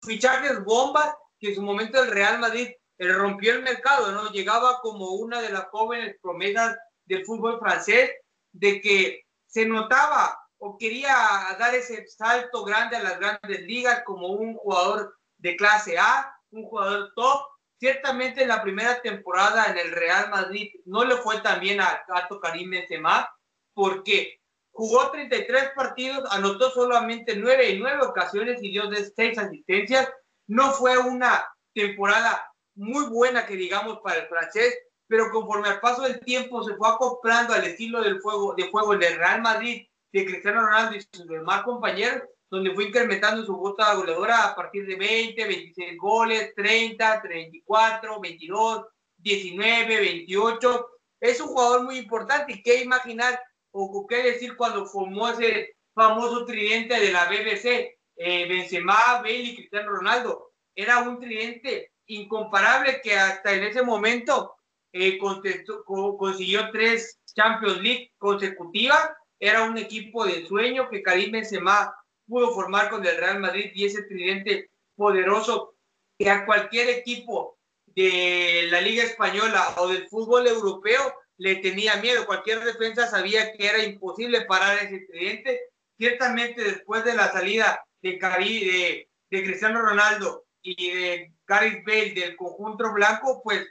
fichajes 0.03 0.63
bombas, 0.65 1.17
que 1.41 1.49
en 1.49 1.57
su 1.57 1.63
momento 1.63 2.01
el 2.01 2.13
Real 2.13 2.39
Madrid 2.39 2.69
rompió 3.09 3.55
el 3.55 3.63
mercado, 3.63 4.13
¿no? 4.13 4.31
Llegaba 4.31 4.81
como 4.81 5.13
una 5.13 5.41
de 5.41 5.51
las 5.51 5.65
jóvenes 5.67 6.17
promesas 6.21 6.77
del 7.07 7.25
fútbol 7.25 7.59
francés, 7.59 8.11
de 8.53 8.81
que 8.81 9.25
se 9.47 9.67
notaba 9.67 10.39
o 10.59 10.79
quería 10.79 11.15
dar 11.59 11.75
ese 11.75 12.07
salto 12.07 12.65
grande 12.65 12.97
a 12.97 13.03
las 13.03 13.19
grandes 13.19 13.63
ligas 13.63 14.03
como 14.05 14.29
un 14.29 14.55
jugador 14.55 15.17
de 15.39 15.57
clase 15.57 15.99
A, 15.99 16.33
un 16.51 16.65
jugador 16.65 17.13
top. 17.17 17.43
Ciertamente 17.81 18.43
en 18.43 18.49
la 18.49 18.63
primera 18.63 19.03
temporada 19.03 19.67
en 19.67 19.79
el 19.79 19.91
Real 19.91 20.31
Madrid 20.31 20.71
no 20.85 21.05
le 21.05 21.17
fue 21.17 21.41
tan 21.41 21.59
bien 21.59 21.81
a 21.81 22.05
Gato 22.07 22.41
Karim 22.41 22.71
Benzema 22.71 23.29
porque 23.75 24.39
jugó 24.71 25.11
33 25.11 25.73
partidos, 25.75 26.31
anotó 26.31 26.71
solamente 26.71 27.35
9 27.35 27.73
en 27.73 27.81
9 27.81 28.07
ocasiones 28.07 28.63
y 28.63 28.71
dio 28.71 28.85
6 28.89 29.39
asistencias. 29.39 30.09
No 30.47 30.71
fue 30.73 30.97
una 30.97 31.45
temporada 31.75 32.52
muy 32.75 33.07
buena 33.07 33.47
que 33.47 33.57
digamos 33.57 33.99
para 34.01 34.21
el 34.21 34.29
francés, 34.29 34.79
pero 35.07 35.31
conforme 35.31 35.69
al 35.69 35.81
paso 35.81 36.03
del 36.03 36.21
tiempo 36.21 36.63
se 36.63 36.75
fue 36.75 36.89
acoplando 36.89 37.53
al 37.53 37.65
estilo 37.65 38.03
del 38.03 38.21
juego, 38.21 38.55
de 38.55 38.71
juego 38.71 38.95
en 38.95 39.03
el 39.03 39.17
Real 39.17 39.43
Madrid 39.43 39.87
de 40.13 40.25
Cristiano 40.25 40.63
Ronaldo 40.63 40.97
y 40.97 41.07
sus 41.13 41.27
demás 41.27 41.63
compañeros, 41.63 42.23
donde 42.51 42.75
fue 42.75 42.85
incrementando 42.85 43.45
su 43.45 43.57
cuota 43.57 43.95
goleadora 43.95 44.45
a 44.45 44.55
partir 44.55 44.87
de 44.87 44.97
20, 44.97 45.47
26 45.47 45.99
goles, 45.99 46.55
30, 46.55 47.23
34, 47.23 48.21
22, 48.21 48.87
19, 49.19 50.01
28. 50.01 50.89
Es 51.21 51.41
un 51.41 51.49
jugador 51.49 51.85
muy 51.85 51.99
importante 51.99 52.53
y 52.53 52.63
qué 52.63 52.83
imaginar 52.83 53.41
o 53.71 54.07
qué 54.07 54.23
decir 54.23 54.57
cuando 54.57 54.85
formó 54.85 55.29
ese 55.29 55.77
famoso 55.95 56.45
tridente 56.45 56.99
de 56.99 57.13
la 57.13 57.25
BBC, 57.27 57.99
eh, 58.17 58.49
Benzema, 58.49 59.23
Bale 59.23 59.55
Cristiano 59.55 59.93
Ronaldo. 59.93 60.53
Era 60.75 61.01
un 61.01 61.19
tridente 61.19 61.92
incomparable 62.17 63.01
que 63.03 63.17
hasta 63.17 63.53
en 63.53 63.65
ese 63.65 63.83
momento 63.83 64.55
eh, 64.93 65.19
consiguió 65.19 66.71
tres 66.71 67.19
Champions 67.35 67.81
League 67.81 68.13
consecutivas. 68.19 69.11
Era 69.39 69.65
un 69.65 69.77
equipo 69.79 70.25
de 70.25 70.47
sueño 70.47 70.89
que 70.89 71.03
Karim 71.03 71.33
Benzema 71.33 71.95
pudo 72.27 72.53
formar 72.55 72.91
con 72.91 73.05
el 73.05 73.17
Real 73.17 73.41
Madrid 73.41 73.73
y 73.75 73.87
ese 73.87 74.03
tridente 74.03 74.71
poderoso 74.95 75.75
que 76.19 76.31
a 76.31 76.47
cualquier 76.47 76.89
equipo 76.91 77.59
de 77.87 78.69
la 78.71 78.81
Liga 78.81 79.03
Española 79.03 79.75
o 79.79 79.89
del 79.89 80.09
fútbol 80.09 80.47
europeo 80.47 81.15
le 81.39 81.57
tenía 81.57 81.97
miedo. 81.97 82.27
Cualquier 82.27 82.61
defensa 82.61 83.09
sabía 83.09 83.53
que 83.55 83.67
era 83.67 83.83
imposible 83.83 84.43
parar 84.43 84.79
ese 84.79 85.01
tridente. 85.01 85.61
Ciertamente 85.99 86.63
después 86.63 87.05
de 87.05 87.15
la 87.15 87.31
salida 87.33 87.85
de, 88.01 88.13
de, 88.13 89.09
de 89.31 89.45
Cristiano 89.45 89.83
Ronaldo 89.83 90.45
y 90.63 90.91
de 90.91 91.35
Gareth 91.47 91.85
Bale 91.85 92.15
del 92.15 92.37
conjunto 92.37 92.93
blanco, 92.93 93.43
pues 93.43 93.67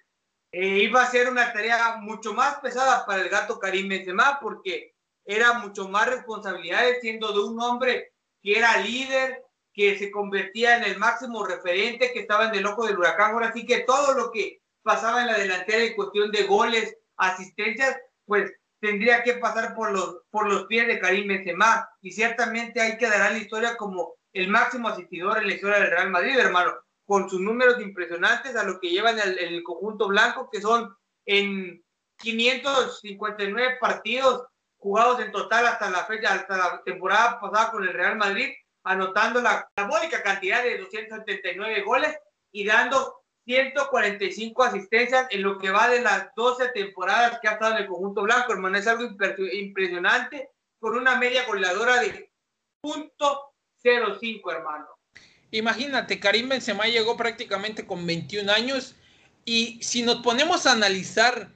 eh, 0.52 0.80
iba 0.84 1.02
a 1.02 1.10
ser 1.10 1.30
una 1.30 1.54
tarea 1.54 1.98
mucho 1.98 2.34
más 2.34 2.60
pesada 2.60 3.06
para 3.06 3.22
el 3.22 3.30
gato 3.30 3.58
Karim 3.58 3.88
Benzema 3.88 4.40
porque 4.42 4.96
era 5.26 5.54
mucho 5.54 5.88
más 5.88 6.10
responsabilidades 6.10 7.00
siendo 7.02 7.32
de 7.32 7.40
un 7.40 7.62
hombre 7.62 8.14
que 8.42 8.58
era 8.58 8.78
líder, 8.78 9.44
que 9.74 9.98
se 9.98 10.12
convertía 10.12 10.78
en 10.78 10.84
el 10.84 10.98
máximo 10.98 11.46
referente, 11.46 12.12
que 12.12 12.20
estaba 12.20 12.50
en 12.50 12.56
el 12.56 12.66
ojo 12.66 12.86
del 12.86 12.98
huracán. 12.98 13.32
Ahora 13.32 13.54
sí 13.54 13.66
que 13.66 13.82
todo 13.82 14.14
lo 14.14 14.32
que 14.32 14.62
pasaba 14.84 15.22
en 15.22 15.28
la 15.28 15.38
delantera 15.38 15.84
en 15.84 15.96
cuestión 15.96 16.32
de 16.32 16.44
goles, 16.44 16.98
asistencias, 17.16 17.96
pues 18.26 18.52
tendría 18.82 19.24
que 19.24 19.36
pasar 19.36 19.76
por 19.76 19.92
los, 19.92 20.18
por 20.32 20.50
los 20.50 20.66
pies 20.66 20.88
de 20.88 21.00
Karim 21.00 21.28
Benzema. 21.28 21.88
Y 22.02 22.12
ciertamente 22.12 22.82
hay 22.82 22.98
que 22.98 23.08
dar 23.08 23.22
a 23.22 23.30
la 23.30 23.38
historia 23.38 23.78
como 23.78 24.16
el 24.34 24.48
máximo 24.48 24.88
asistidor 24.88 25.38
en 25.38 25.48
la 25.48 25.54
historia 25.54 25.80
del 25.80 25.90
Real 25.90 26.10
Madrid, 26.10 26.38
hermano, 26.38 26.74
con 27.06 27.30
sus 27.30 27.42
números 27.42 27.82
impresionantes 27.82 28.56
a 28.56 28.64
lo 28.64 28.80
que 28.80 28.90
llevan 28.90 29.20
el, 29.20 29.38
el 29.38 29.64
conjunto 29.64 30.08
blanco, 30.08 30.50
que 30.50 30.62
son 30.62 30.96
en 31.26 31.84
559 32.18 33.78
partidos 33.80 34.46
jugados 34.78 35.20
en 35.20 35.32
total 35.32 35.68
hasta 35.68 35.90
la 35.90 36.06
fecha, 36.06 36.34
hasta 36.34 36.58
la 36.58 36.82
temporada 36.84 37.40
pasada 37.40 37.72
con 37.72 37.84
el 37.84 37.94
Real 37.94 38.18
Madrid, 38.18 38.50
anotando 38.84 39.42
la, 39.42 39.70
la 39.76 40.24
cantidad 40.24 40.64
de 40.64 40.80
279 40.80 41.82
goles 41.84 42.18
y 42.52 42.66
dando 42.66 43.22
145 43.46 44.64
asistencias 44.64 45.28
en 45.30 45.44
lo 45.44 45.58
que 45.58 45.70
va 45.70 45.88
de 45.90 46.02
las 46.02 46.34
12 46.36 46.70
temporadas 46.70 47.40
que 47.40 47.48
ha 47.48 47.54
estado 47.54 47.76
en 47.76 47.84
el 47.84 47.88
conjunto 47.88 48.24
blanco, 48.24 48.54
hermano. 48.54 48.78
Es 48.78 48.88
algo 48.88 49.04
impresionante, 49.54 50.50
con 50.80 50.96
una 50.96 51.16
media 51.16 51.46
goleadora 51.46 52.00
de 52.02 52.32
punto 52.82 53.51
0-5, 53.84 54.52
hermano. 54.52 54.88
Imagínate, 55.52 56.20
Karim 56.20 56.50
Benzema 56.50 56.86
llegó 56.86 57.18
prácticamente 57.18 57.86
con 57.86 58.06
21 58.06 58.52
años 58.52 58.96
y 59.44 59.80
si 59.82 60.02
nos 60.02 60.18
ponemos 60.18 60.66
a 60.66 60.72
analizar 60.72 61.52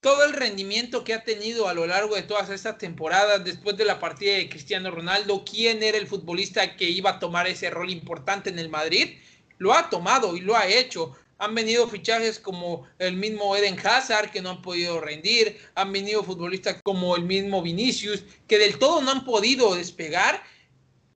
todo 0.00 0.24
el 0.24 0.32
rendimiento 0.32 1.04
que 1.04 1.14
ha 1.14 1.24
tenido 1.24 1.68
a 1.68 1.74
lo 1.74 1.86
largo 1.86 2.14
de 2.14 2.22
todas 2.22 2.50
estas 2.50 2.78
temporadas, 2.78 3.44
después 3.44 3.76
de 3.76 3.84
la 3.84 3.98
partida 3.98 4.34
de 4.34 4.48
Cristiano 4.48 4.90
Ronaldo, 4.90 5.44
quién 5.44 5.82
era 5.82 5.98
el 5.98 6.06
futbolista 6.06 6.76
que 6.76 6.88
iba 6.88 7.10
a 7.10 7.18
tomar 7.18 7.46
ese 7.46 7.70
rol 7.70 7.90
importante 7.90 8.50
en 8.50 8.58
el 8.58 8.68
Madrid, 8.68 9.18
lo 9.58 9.74
ha 9.74 9.90
tomado 9.90 10.36
y 10.36 10.40
lo 10.40 10.56
ha 10.56 10.66
hecho. 10.66 11.16
Han 11.38 11.54
venido 11.54 11.88
fichajes 11.88 12.38
como 12.38 12.88
el 12.98 13.16
mismo 13.16 13.54
Eden 13.54 13.78
Hazard, 13.84 14.30
que 14.30 14.42
no 14.42 14.50
han 14.50 14.62
podido 14.62 15.00
rendir. 15.00 15.58
Han 15.74 15.92
venido 15.92 16.24
futbolistas 16.24 16.80
como 16.82 17.14
el 17.14 17.22
mismo 17.22 17.62
Vinicius, 17.62 18.24
que 18.48 18.58
del 18.58 18.78
todo 18.78 19.00
no 19.02 19.10
han 19.10 19.24
podido 19.24 19.74
despegar. 19.74 20.42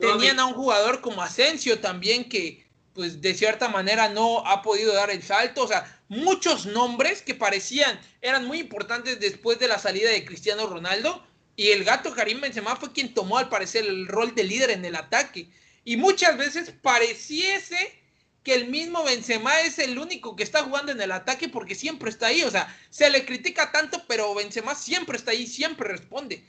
Tenían 0.02 0.40
a 0.40 0.46
un 0.46 0.54
jugador 0.54 1.00
como 1.00 1.22
Asensio 1.22 1.78
también, 1.78 2.28
que 2.28 2.66
pues 2.92 3.22
de 3.22 3.34
cierta 3.34 3.68
manera 3.68 4.08
no 4.08 4.46
ha 4.46 4.62
podido 4.62 4.92
dar 4.92 5.10
el 5.10 5.22
salto. 5.22 5.62
O 5.62 5.68
sea, 5.68 6.00
muchos 6.08 6.66
nombres 6.66 7.22
que 7.22 7.34
parecían, 7.34 7.98
eran 8.20 8.46
muy 8.46 8.58
importantes 8.58 9.20
después 9.20 9.58
de 9.58 9.68
la 9.68 9.78
salida 9.78 10.10
de 10.10 10.24
Cristiano 10.24 10.66
Ronaldo. 10.66 11.24
Y 11.54 11.68
el 11.68 11.84
gato 11.84 12.12
Karim 12.14 12.40
Benzema 12.40 12.76
fue 12.76 12.92
quien 12.92 13.14
tomó 13.14 13.38
al 13.38 13.48
parecer 13.48 13.86
el 13.86 14.08
rol 14.08 14.34
de 14.34 14.44
líder 14.44 14.70
en 14.70 14.84
el 14.84 14.96
ataque. 14.96 15.48
Y 15.84 15.96
muchas 15.96 16.36
veces 16.36 16.72
pareciese 16.82 17.98
que 18.42 18.54
el 18.54 18.68
mismo 18.68 19.04
Benzema 19.04 19.60
es 19.60 19.78
el 19.78 19.98
único 19.98 20.34
que 20.34 20.42
está 20.42 20.64
jugando 20.64 20.90
en 20.92 21.00
el 21.00 21.12
ataque 21.12 21.48
porque 21.48 21.74
siempre 21.74 22.10
está 22.10 22.26
ahí. 22.26 22.42
O 22.42 22.50
sea, 22.50 22.76
se 22.90 23.08
le 23.10 23.24
critica 23.24 23.70
tanto, 23.70 24.02
pero 24.08 24.34
Benzema 24.34 24.74
siempre 24.74 25.16
está 25.16 25.30
ahí, 25.30 25.46
siempre 25.46 25.88
responde. 25.88 26.44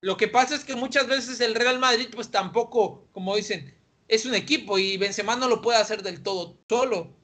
Lo 0.00 0.16
que 0.16 0.28
pasa 0.28 0.54
es 0.54 0.64
que 0.64 0.76
muchas 0.76 1.06
veces 1.06 1.40
el 1.40 1.54
Real 1.54 1.78
Madrid, 1.78 2.08
pues 2.14 2.30
tampoco, 2.30 3.08
como 3.12 3.36
dicen, 3.36 3.74
es 4.08 4.24
un 4.26 4.34
equipo 4.34 4.78
y 4.78 4.96
Benzema 4.98 5.36
no 5.36 5.48
lo 5.48 5.62
puede 5.62 5.78
hacer 5.78 6.02
del 6.02 6.22
todo 6.22 6.58
solo. 6.68 7.16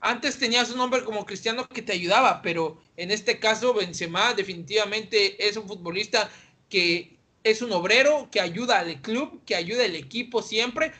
Antes 0.00 0.38
tenías 0.38 0.70
un 0.70 0.80
hombre 0.80 1.04
como 1.04 1.26
Cristiano 1.26 1.68
que 1.68 1.82
te 1.82 1.92
ayudaba, 1.92 2.42
pero 2.42 2.80
en 2.96 3.10
este 3.10 3.38
caso 3.38 3.74
Benzema 3.74 4.34
definitivamente 4.34 5.48
es 5.48 5.56
un 5.56 5.66
futbolista 5.66 6.30
que 6.68 7.16
es 7.44 7.62
un 7.62 7.72
obrero, 7.72 8.28
que 8.30 8.40
ayuda 8.40 8.80
al 8.80 9.00
club, 9.00 9.42
que 9.44 9.56
ayuda 9.56 9.84
al 9.84 9.96
equipo 9.96 10.42
siempre, 10.42 10.92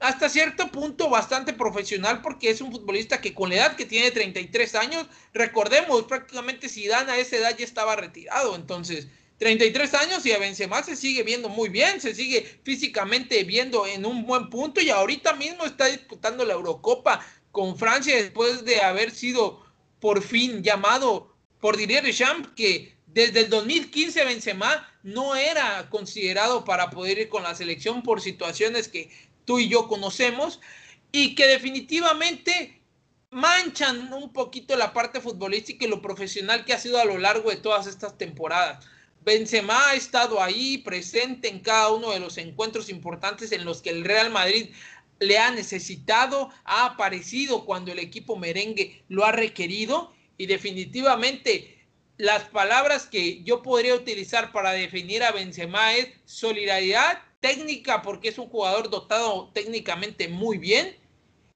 hasta 0.00 0.30
cierto 0.30 0.70
punto 0.72 1.10
bastante 1.10 1.52
profesional 1.52 2.22
porque 2.22 2.48
es 2.50 2.60
un 2.60 2.72
futbolista 2.72 3.20
que 3.20 3.34
con 3.34 3.50
la 3.50 3.56
edad 3.56 3.76
que 3.76 3.84
tiene 3.84 4.10
33 4.10 4.74
años, 4.76 5.06
recordemos, 5.34 6.04
prácticamente 6.04 6.68
Zidane 6.68 7.12
a 7.12 7.18
esa 7.18 7.36
edad 7.36 7.56
ya 7.56 7.64
estaba 7.64 7.96
retirado, 7.96 8.56
entonces 8.56 9.08
33 9.40 9.94
años 9.94 10.26
y 10.26 10.32
a 10.32 10.38
Benzema 10.38 10.82
se 10.82 10.94
sigue 10.94 11.22
viendo 11.22 11.48
muy 11.48 11.70
bien, 11.70 11.98
se 11.98 12.14
sigue 12.14 12.60
físicamente 12.62 13.42
viendo 13.44 13.86
en 13.86 14.04
un 14.04 14.26
buen 14.26 14.50
punto 14.50 14.82
y 14.82 14.90
ahorita 14.90 15.32
mismo 15.32 15.64
está 15.64 15.86
disputando 15.86 16.44
la 16.44 16.52
Eurocopa 16.52 17.26
con 17.50 17.78
Francia 17.78 18.14
después 18.16 18.66
de 18.66 18.82
haber 18.82 19.10
sido 19.10 19.64
por 19.98 20.22
fin 20.22 20.62
llamado 20.62 21.34
por 21.58 21.78
Didier 21.78 22.04
Deschamps 22.04 22.50
que 22.54 22.94
desde 23.06 23.40
el 23.40 23.48
2015 23.48 24.26
Benzema 24.26 24.86
no 25.02 25.34
era 25.34 25.88
considerado 25.88 26.62
para 26.66 26.90
poder 26.90 27.18
ir 27.18 27.28
con 27.30 27.42
la 27.42 27.54
selección 27.54 28.02
por 28.02 28.20
situaciones 28.20 28.88
que 28.88 29.10
tú 29.46 29.58
y 29.58 29.70
yo 29.70 29.88
conocemos 29.88 30.60
y 31.12 31.34
que 31.34 31.46
definitivamente 31.46 32.82
manchan 33.30 34.12
un 34.12 34.34
poquito 34.34 34.76
la 34.76 34.92
parte 34.92 35.22
futbolística 35.22 35.86
y 35.86 35.88
lo 35.88 36.02
profesional 36.02 36.66
que 36.66 36.74
ha 36.74 36.78
sido 36.78 37.00
a 37.00 37.06
lo 37.06 37.16
largo 37.16 37.48
de 37.48 37.56
todas 37.56 37.86
estas 37.86 38.18
temporadas. 38.18 38.84
Benzema 39.22 39.90
ha 39.90 39.94
estado 39.94 40.42
ahí 40.42 40.78
presente 40.78 41.48
en 41.48 41.60
cada 41.60 41.90
uno 41.90 42.10
de 42.10 42.20
los 42.20 42.38
encuentros 42.38 42.88
importantes 42.88 43.52
en 43.52 43.64
los 43.64 43.82
que 43.82 43.90
el 43.90 44.04
Real 44.04 44.30
Madrid 44.30 44.70
le 45.18 45.38
ha 45.38 45.50
necesitado, 45.50 46.50
ha 46.64 46.86
aparecido 46.86 47.66
cuando 47.66 47.92
el 47.92 47.98
equipo 47.98 48.36
merengue 48.36 49.04
lo 49.08 49.26
ha 49.26 49.32
requerido 49.32 50.12
y 50.38 50.46
definitivamente 50.46 51.86
las 52.16 52.44
palabras 52.44 53.06
que 53.06 53.42
yo 53.42 53.62
podría 53.62 53.94
utilizar 53.94 54.52
para 54.52 54.72
definir 54.72 55.22
a 55.22 55.32
Benzema 55.32 55.94
es 55.94 56.08
solidaridad 56.24 57.22
técnica 57.40 58.02
porque 58.02 58.28
es 58.28 58.38
un 58.38 58.48
jugador 58.48 58.88
dotado 58.88 59.50
técnicamente 59.52 60.28
muy 60.28 60.56
bien 60.56 60.96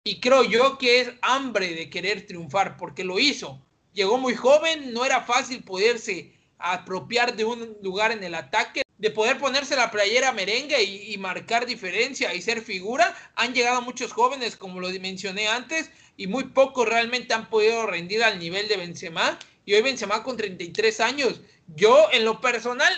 y 0.05 0.21
creo 0.21 0.45
yo 0.45 0.77
que 0.77 1.01
es 1.01 1.13
hambre 1.23 1.75
de 1.75 1.89
querer 1.89 2.27
triunfar 2.27 2.77
porque 2.77 3.05
lo 3.05 3.19
hizo. 3.19 3.63
Llegó 3.95 4.19
muy 4.19 4.35
joven, 4.35 4.93
no 4.93 5.07
era 5.07 5.23
fácil 5.23 5.63
poderse 5.63 6.34
apropiar 6.73 7.37
de 7.37 7.45
un 7.45 7.77
lugar 7.83 8.11
en 8.13 8.25
el 8.25 8.35
ataque, 8.35 8.83
de 8.97 9.11
poder 9.11 9.39
ponerse 9.39 9.77
la 9.77 9.91
playera 9.91 10.33
merengue 10.33 10.83
y, 10.83 11.17
marcar 11.19 11.67
diferencia 11.67 12.33
y 12.33 12.41
ser 12.41 12.63
figura. 12.63 13.15
Han 13.37 13.53
llegado 13.53 13.83
muchos 13.83 14.13
jóvenes, 14.13 14.57
como 14.57 14.81
lo 14.81 14.89
mencioné 15.01 15.49
antes, 15.49 15.91
y 16.17 16.27
muy 16.27 16.45
pocos 16.45 16.89
realmente 16.89 17.35
han 17.35 17.51
podido 17.51 17.87
rendir 17.87 18.23
al 18.25 18.39
nivel 18.39 18.67
de 18.69 18.77
Benzema 18.77 19.39
y 19.67 19.75
hoy 19.75 19.83
Benzema 19.83 20.23
con 20.23 20.37
33 20.37 21.01
años. 21.01 21.41
Yo 21.75 22.09
en 22.13 22.25
lo 22.25 22.41
personal 22.41 22.93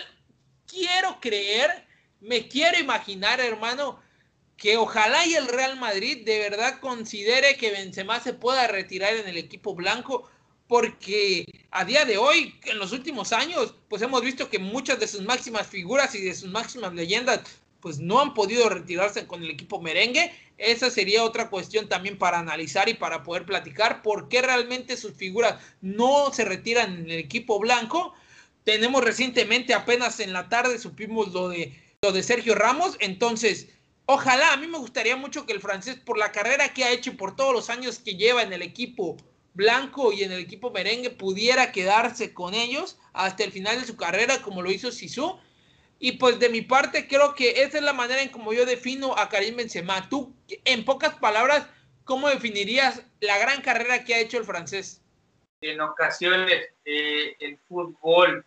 quiero 0.65 1.19
creer, 1.19 1.85
me 2.21 2.47
quiero 2.47 2.79
imaginar, 2.79 3.39
hermano, 3.39 3.99
que 4.55 4.77
ojalá 4.77 5.25
y 5.25 5.35
el 5.35 5.47
Real 5.47 5.77
Madrid 5.77 6.25
de 6.25 6.39
verdad 6.39 6.79
considere 6.79 7.57
que 7.57 7.71
Benzema 7.71 8.19
se 8.19 8.33
pueda 8.33 8.67
retirar 8.67 9.13
en 9.15 9.27
el 9.27 9.37
equipo 9.37 9.75
blanco 9.75 10.29
porque 10.67 11.45
a 11.71 11.85
día 11.85 12.05
de 12.05 12.17
hoy, 12.17 12.55
en 12.65 12.77
los 12.77 12.91
últimos 12.91 13.31
años, 13.31 13.75
pues 13.89 14.01
hemos 14.01 14.21
visto 14.21 14.49
que 14.49 14.59
muchas 14.59 14.99
de 14.99 15.07
sus 15.07 15.21
máximas 15.21 15.67
figuras 15.67 16.13
y 16.15 16.21
de 16.21 16.35
sus 16.35 16.49
máximas 16.49 16.93
leyendas 16.93 17.41
pues 17.79 17.99
no 17.99 18.19
han 18.19 18.33
podido 18.33 18.67
retirarse 18.69 19.27
con 19.27 19.43
el 19.43 19.51
equipo 19.51 19.81
merengue. 19.81 20.33
Esa 20.57 20.89
sería 20.89 21.23
otra 21.23 21.49
cuestión 21.49 21.87
también 21.87 22.17
para 22.17 22.39
analizar 22.39 22.89
y 22.89 22.95
para 22.95 23.23
poder 23.23 23.45
platicar 23.45 24.01
por 24.01 24.27
qué 24.27 24.41
realmente 24.41 24.97
sus 24.97 25.13
figuras 25.13 25.61
no 25.81 26.33
se 26.33 26.43
retiran 26.43 26.95
en 26.95 27.11
el 27.11 27.19
equipo 27.19 27.59
blanco. 27.59 28.13
Tenemos 28.63 29.03
recientemente, 29.03 29.73
apenas 29.73 30.19
en 30.19 30.33
la 30.33 30.49
tarde, 30.49 30.79
supimos 30.79 31.31
lo 31.31 31.49
de, 31.49 31.79
lo 32.01 32.11
de 32.11 32.23
Sergio 32.23 32.55
Ramos. 32.55 32.97
Entonces, 32.99 33.69
ojalá, 34.05 34.51
a 34.51 34.57
mí 34.57 34.67
me 34.67 34.79
gustaría 34.79 35.15
mucho 35.15 35.45
que 35.45 35.53
el 35.53 35.61
francés, 35.61 35.95
por 35.95 36.17
la 36.17 36.31
carrera 36.31 36.73
que 36.73 36.83
ha 36.83 36.91
hecho 36.91 37.11
y 37.11 37.15
por 37.15 37.35
todos 37.35 37.53
los 37.53 37.69
años 37.69 37.99
que 37.99 38.15
lleva 38.15 38.41
en 38.41 38.51
el 38.51 38.63
equipo 38.63 39.15
blanco 39.57 40.13
y 40.13 40.23
en 40.23 40.31
el 40.31 40.39
equipo 40.39 40.71
merengue, 40.71 41.09
pudiera 41.09 41.73
quedarse 41.73 42.33
con 42.33 42.53
ellos 42.53 42.97
hasta 43.11 43.43
el 43.43 43.51
final 43.51 43.81
de 43.81 43.87
su 43.87 43.97
carrera, 43.97 44.41
como 44.41 44.61
lo 44.61 44.71
hizo 44.71 44.91
Sisu 44.91 45.37
y 45.99 46.13
pues 46.13 46.39
de 46.39 46.49
mi 46.49 46.61
parte 46.61 47.07
creo 47.07 47.33
que 47.33 47.63
esa 47.63 47.79
es 47.79 47.83
la 47.83 47.93
manera 47.93 48.21
en 48.21 48.29
como 48.29 48.53
yo 48.53 48.65
defino 48.65 49.17
a 49.17 49.29
Karim 49.29 49.55
Benzema. 49.55 50.07
Tú, 50.09 50.35
en 50.63 50.85
pocas 50.85 51.15
palabras, 51.15 51.67
¿cómo 52.03 52.29
definirías 52.29 53.03
la 53.19 53.37
gran 53.39 53.61
carrera 53.61 54.03
que 54.03 54.13
ha 54.13 54.19
hecho 54.19 54.37
el 54.37 54.45
francés? 54.45 55.01
En 55.61 55.81
ocasiones 55.81 56.69
eh, 56.85 57.35
el 57.39 57.57
fútbol 57.67 58.45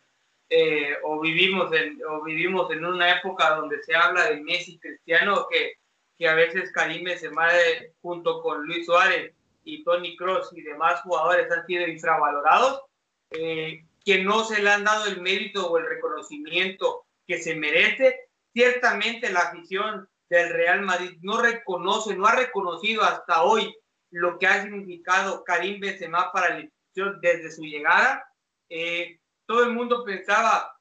eh, 0.49 0.95
o, 1.03 1.21
vivimos 1.21 1.73
en, 1.73 2.01
o 2.09 2.23
vivimos 2.23 2.71
en 2.71 2.85
una 2.85 3.19
época 3.19 3.51
donde 3.57 3.83
se 3.83 3.97
habla 3.97 4.31
de 4.31 4.41
Messi 4.43 4.79
Cristiano 4.79 5.47
que, 5.51 5.75
que 6.17 6.29
a 6.29 6.35
veces 6.35 6.71
Karim 6.73 7.05
Benzema 7.05 7.49
eh, 7.53 7.93
junto 8.01 8.43
con 8.43 8.65
Luis 8.65 8.87
Suárez 8.87 9.33
y 9.65 9.85
Tony 9.85 10.17
Cross 10.17 10.51
y 10.55 10.63
demás 10.63 11.03
jugadores 11.03 11.51
han 11.51 11.67
sido 11.67 11.87
infravalorados, 11.87 12.83
que 13.31 14.25
no 14.25 14.45
se 14.45 14.63
le 14.63 14.71
han 14.71 14.85
dado 14.85 15.07
el 15.07 15.21
mérito 15.21 15.71
o 15.71 15.79
el 15.79 15.87
reconocimiento 15.87 17.05
que 17.27 17.39
se 17.39 17.55
merece. 17.55 18.29
Ciertamente 18.53 19.31
la 19.31 19.41
afición 19.41 20.09
del 20.29 20.51
Real 20.51 20.83
Madrid 20.83 21.19
no 21.23 21.41
reconoce, 21.41 22.17
no 22.17 22.27
ha 22.27 22.37
reconocido 22.37 23.03
hasta 23.03 23.43
hoy 23.43 23.75
lo 24.11 24.39
que 24.39 24.47
ha 24.47 24.63
significado 24.63 25.45
Karim 25.45 25.81
Benzema 25.81 26.33
para 26.33 26.55
la 26.55 26.61
institución 26.61 27.21
desde 27.21 27.51
su 27.51 27.63
llegada. 27.63 28.25
Eh, 28.69 29.21
todo 29.47 29.65
el 29.65 29.73
mundo 29.73 30.05
pensaba 30.05 30.77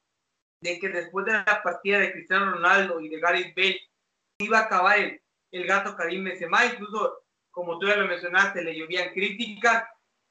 de 0.61 0.79
que 0.79 0.89
después 0.89 1.25
de 1.25 1.33
la 1.33 1.61
partida 1.63 1.99
de 1.99 2.11
Cristiano 2.11 2.51
Ronaldo 2.51 2.99
y 2.99 3.09
de 3.09 3.19
Gareth 3.19 3.55
Bale 3.55 3.81
iba 4.39 4.59
a 4.59 4.63
acabar 4.63 4.99
el, 4.99 5.21
el 5.51 5.65
gato 5.65 5.95
Karim 5.95 6.23
Benzema, 6.23 6.65
incluso 6.65 7.23
como 7.51 7.79
tú 7.79 7.87
ya 7.87 7.95
lo 7.95 8.07
mencionaste, 8.07 8.63
le 8.63 8.77
llovían 8.77 9.13
críticas. 9.13 9.83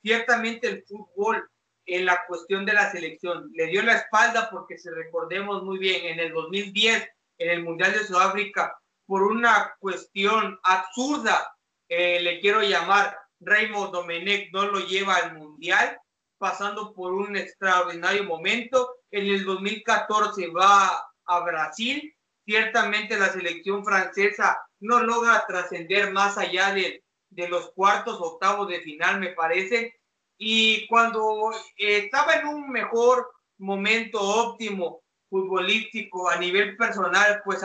Ciertamente 0.02 0.68
el 0.68 0.84
fútbol 0.84 1.48
en 1.88 2.04
la 2.04 2.24
cuestión 2.26 2.64
de 2.64 2.74
la 2.74 2.90
selección. 2.90 3.50
Le 3.54 3.66
dio 3.66 3.82
la 3.82 3.94
espalda 3.94 4.48
porque 4.50 4.78
si 4.78 4.88
recordemos 4.90 5.62
muy 5.64 5.78
bien, 5.78 6.04
en 6.04 6.20
el 6.20 6.32
2010, 6.32 7.08
en 7.38 7.50
el 7.50 7.62
Mundial 7.62 7.92
de 7.92 8.04
Sudáfrica, 8.04 8.78
por 9.06 9.22
una 9.22 9.74
cuestión 9.80 10.58
absurda, 10.62 11.54
eh, 11.88 12.20
le 12.20 12.40
quiero 12.40 12.62
llamar, 12.62 13.18
Raymond 13.40 13.92
Domenech 13.92 14.52
no 14.52 14.66
lo 14.66 14.80
lleva 14.80 15.16
al 15.16 15.38
Mundial, 15.38 15.98
pasando 16.36 16.92
por 16.92 17.12
un 17.14 17.36
extraordinario 17.36 18.24
momento. 18.24 18.96
En 19.10 19.26
el 19.26 19.44
2014 19.44 20.48
va 20.48 21.10
a 21.24 21.40
Brasil. 21.40 22.14
Ciertamente 22.44 23.18
la 23.18 23.32
selección 23.32 23.84
francesa 23.84 24.58
no 24.80 25.00
logra 25.00 25.44
trascender 25.46 26.12
más 26.12 26.36
allá 26.36 26.72
de, 26.74 27.02
de 27.30 27.48
los 27.48 27.72
cuartos, 27.72 28.20
octavos 28.20 28.68
de 28.68 28.80
final, 28.80 29.20
me 29.20 29.28
parece 29.28 29.98
y 30.38 30.86
cuando 30.86 31.50
eh, 31.76 31.98
estaba 32.04 32.34
en 32.34 32.46
un 32.46 32.70
mejor 32.70 33.28
momento 33.58 34.20
óptimo 34.20 35.02
futbolístico 35.28 36.30
a 36.30 36.36
nivel 36.36 36.76
personal, 36.76 37.42
pues 37.44 37.62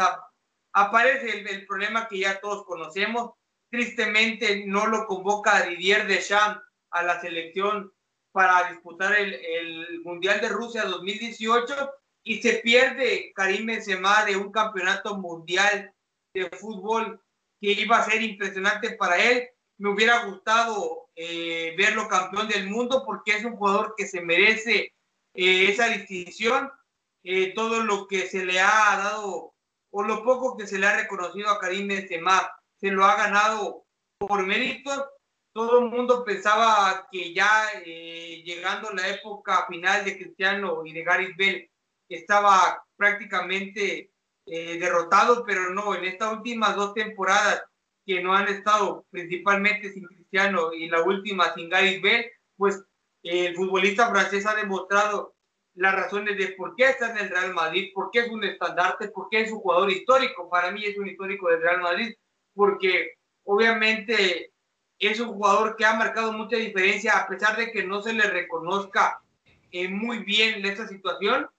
aparece 0.74 1.40
el, 1.40 1.68
problema 1.68 2.08
que 2.08 2.20
ya 2.20 2.42
todos 2.42 2.66
conocemos. 2.66 3.32
Tristemente 3.70 4.66
no 4.66 4.88
lo 4.88 5.06
convoca 5.06 5.62
Didier 5.62 6.08
Deschamps 6.08 6.62
a 6.90 7.04
la 7.04 7.22
selección 7.22 7.94
para 8.32 8.72
disputar 8.72 9.16
el, 9.16 9.34
el, 9.34 10.02
Mundial 10.02 10.42
de 10.42 10.50
Rusia 10.50 10.84
2018 10.86 11.92
y 12.24 12.42
se 12.42 12.54
pierde 12.56 13.32
Karim 13.36 13.68
Benzema 13.68 14.26
de 14.26 14.36
un 14.36 14.52
campeonato 14.52 15.16
mundial 15.18 15.94
de 16.34 16.50
fútbol 16.50 17.22
que 17.62 17.72
iba 17.72 17.98
a 17.98 18.06
ser 18.10 18.22
impresionante 18.24 18.96
para 18.96 19.18
él 19.18 19.48
me 19.78 19.90
hubiera 19.90 20.26
gustado 20.26 21.10
eh, 21.16 21.76
verlo 21.78 22.08
campeón 22.08 22.48
del 22.48 22.70
mundo 22.70 23.04
porque 23.06 23.36
es 23.38 23.46
un 23.46 23.56
jugador 23.56 23.96
que 23.98 24.08
se 24.08 24.22
merece 24.22 24.94
eh, 25.34 25.70
esa 25.70 25.88
distinción. 25.90 26.72
Eh, 27.24 27.54
todo 27.54 27.84
lo 27.84 28.08
que 28.08 28.28
se 28.28 28.46
le 28.46 28.60
ha 28.60 28.98
dado 28.98 29.54
o 29.92 30.04
lo 30.04 30.24
poco 30.24 30.58
que 30.58 30.68
se 30.68 30.78
le 30.78 30.88
ha 30.88 30.98
reconocido 30.98 31.50
a 31.50 31.60
Karim 31.60 31.88
Benzema 31.88 32.52
se 32.76 32.92
lo 32.92 33.06
ha 33.06 33.16
ganado 33.16 33.86
por 34.18 34.46
méritos. 34.46 35.06
Todo 35.54 35.80
el 35.80 35.86
mundo 35.86 36.24
pensaba 36.26 37.08
que 37.12 37.34
ya 37.34 37.70
llegando 37.84 38.92
la 38.92 39.08
época 39.08 39.68
final 39.68 40.04
de 40.04 40.18
Cristiano 40.18 40.84
y 40.84 40.92
de 40.92 41.04
Gareth 41.04 41.38
Bell 41.38 41.72
estaba 42.10 42.84
prácticamente 42.98 44.12
derrotado, 44.46 45.46
pero 45.46 45.70
no, 45.70 45.94
en 45.94 46.06
estas 46.06 46.34
últimas 46.34 46.76
dos 46.76 46.96
temporadas 46.96 47.64
que 48.06 48.22
no 48.22 48.34
han 48.34 48.48
estado 48.48 49.06
principalmente 49.10 49.92
sin 49.92 50.06
Cristiano 50.06 50.74
y 50.74 50.90
la 50.90 51.02
última 51.04 51.54
sin 51.54 51.70
Gareth 51.70 52.02
Bale, 52.02 52.32
pues 52.58 52.84
el 53.24 53.56
futbolista 53.56 54.10
francés 54.10 54.46
ha 54.46 54.56
demostrado 54.56 55.36
las 55.76 55.96
razones 55.96 56.38
de 56.38 56.50
por 56.50 56.76
qué 56.76 56.90
está 56.90 57.12
en 57.12 57.18
el 57.18 57.30
Real 57.30 57.54
Madrid, 57.54 57.92
por 57.94 58.12
qué 58.12 58.20
es 58.20 58.30
un 58.30 58.44
estandarte, 58.44 59.08
por 59.10 59.30
qué 59.30 59.42
es 59.42 59.52
un 59.52 59.60
jugador 59.60 59.92
histórico. 59.92 60.50
Para 60.50 60.72
mí 60.72 60.84
es 60.86 60.98
un 60.98 61.08
histórico 61.08 61.50
del 61.50 61.62
Real 61.62 61.82
Madrid, 61.82 62.14
porque 62.54 63.14
obviamente 63.44 64.52
es 65.00 65.20
un 65.20 65.30
jugador 65.30 65.76
que 65.76 65.86
ha 65.86 65.96
marcado 65.96 66.32
mucha 66.34 66.58
diferencia, 66.58 67.18
a 67.18 67.28
pesar 67.28 67.58
de 67.58 67.72
que 67.72 67.84
no 67.84 68.02
se 68.02 68.14
le 68.14 68.24
reconozca 68.24 69.22
eh, 69.72 69.88
muy 69.88 70.20
bien 70.20 70.64
esta 70.66 70.88
situación, 70.88 71.50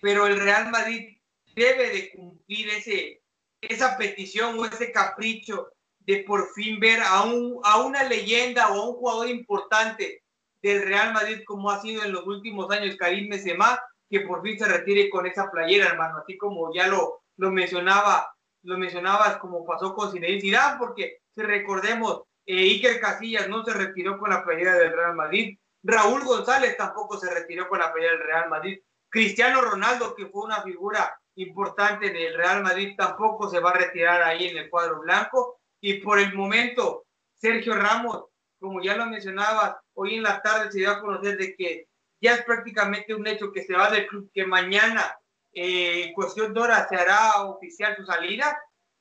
pero 0.00 0.26
el 0.26 0.40
Real 0.40 0.70
Madrid 0.70 1.18
debe 1.54 1.90
de 1.90 2.10
cumplir 2.10 2.68
ese, 2.70 3.22
esa 3.68 3.96
petición 3.96 4.58
o 4.58 4.64
ese 4.64 4.92
capricho 4.92 5.68
de 6.00 6.24
por 6.26 6.52
fin 6.52 6.78
ver 6.78 7.00
a, 7.02 7.22
un, 7.22 7.60
a 7.64 7.80
una 7.82 8.04
leyenda 8.04 8.68
o 8.68 8.80
a 8.80 8.88
un 8.88 8.94
jugador 8.94 9.28
importante 9.28 10.22
del 10.62 10.82
Real 10.82 11.12
Madrid 11.12 11.42
como 11.44 11.70
ha 11.70 11.80
sido 11.80 12.04
en 12.04 12.12
los 12.12 12.26
últimos 12.26 12.70
años 12.70 12.96
Karim 12.96 13.28
Benzema, 13.28 13.80
que 14.08 14.20
por 14.20 14.42
fin 14.42 14.58
se 14.58 14.66
retire 14.66 15.10
con 15.10 15.26
esa 15.26 15.50
playera, 15.50 15.86
hermano, 15.86 16.18
así 16.18 16.36
como 16.38 16.72
ya 16.72 16.86
lo, 16.86 17.22
lo 17.36 17.50
mencionaba, 17.50 18.32
lo 18.62 18.78
mencionabas 18.78 19.36
como 19.38 19.64
pasó 19.64 19.94
con 19.94 20.12
Zinedine 20.12 20.40
Zidane, 20.40 20.78
porque 20.78 21.18
si 21.34 21.42
recordemos, 21.42 22.22
eh, 22.46 22.56
Iker 22.56 23.00
Casillas 23.00 23.48
no 23.48 23.64
se 23.64 23.72
retiró 23.74 24.18
con 24.18 24.30
la 24.30 24.44
playera 24.44 24.74
del 24.74 24.92
Real 24.92 25.14
Madrid, 25.14 25.58
Raúl 25.82 26.24
González 26.24 26.76
tampoco 26.76 27.18
se 27.18 27.32
retiró 27.32 27.68
con 27.68 27.80
la 27.80 27.92
playera 27.92 28.16
del 28.16 28.26
Real 28.26 28.48
Madrid, 28.48 28.78
Cristiano 29.08 29.60
Ronaldo, 29.60 30.14
que 30.14 30.26
fue 30.26 30.44
una 30.44 30.62
figura 30.62 31.16
importante 31.36 32.08
en 32.08 32.16
el 32.16 32.34
Real 32.34 32.62
Madrid 32.62 32.94
tampoco 32.96 33.48
se 33.48 33.60
va 33.60 33.70
a 33.70 33.78
retirar 33.78 34.22
ahí 34.22 34.48
en 34.48 34.58
el 34.58 34.70
cuadro 34.70 35.00
blanco. 35.00 35.60
Y 35.80 36.00
por 36.00 36.18
el 36.18 36.34
momento, 36.34 37.06
Sergio 37.34 37.74
Ramos, 37.74 38.24
como 38.58 38.82
ya 38.82 38.96
lo 38.96 39.06
mencionaba, 39.06 39.80
hoy 39.94 40.16
en 40.16 40.22
la 40.22 40.40
tarde 40.42 40.72
se 40.72 40.78
dio 40.78 40.90
a 40.90 41.00
conocer 41.00 41.36
de 41.36 41.54
que 41.54 41.88
ya 42.20 42.34
es 42.34 42.44
prácticamente 42.44 43.14
un 43.14 43.26
hecho 43.26 43.52
que 43.52 43.62
se 43.64 43.74
va 43.74 43.90
del 43.90 44.06
club, 44.06 44.30
que 44.32 44.46
mañana, 44.46 45.18
eh, 45.52 46.04
en 46.04 46.14
cuestión 46.14 46.54
de 46.54 46.60
horas, 46.60 46.88
se 46.88 46.96
hará 46.96 47.42
oficial 47.42 47.94
su 47.96 48.04
salida. 48.04 48.58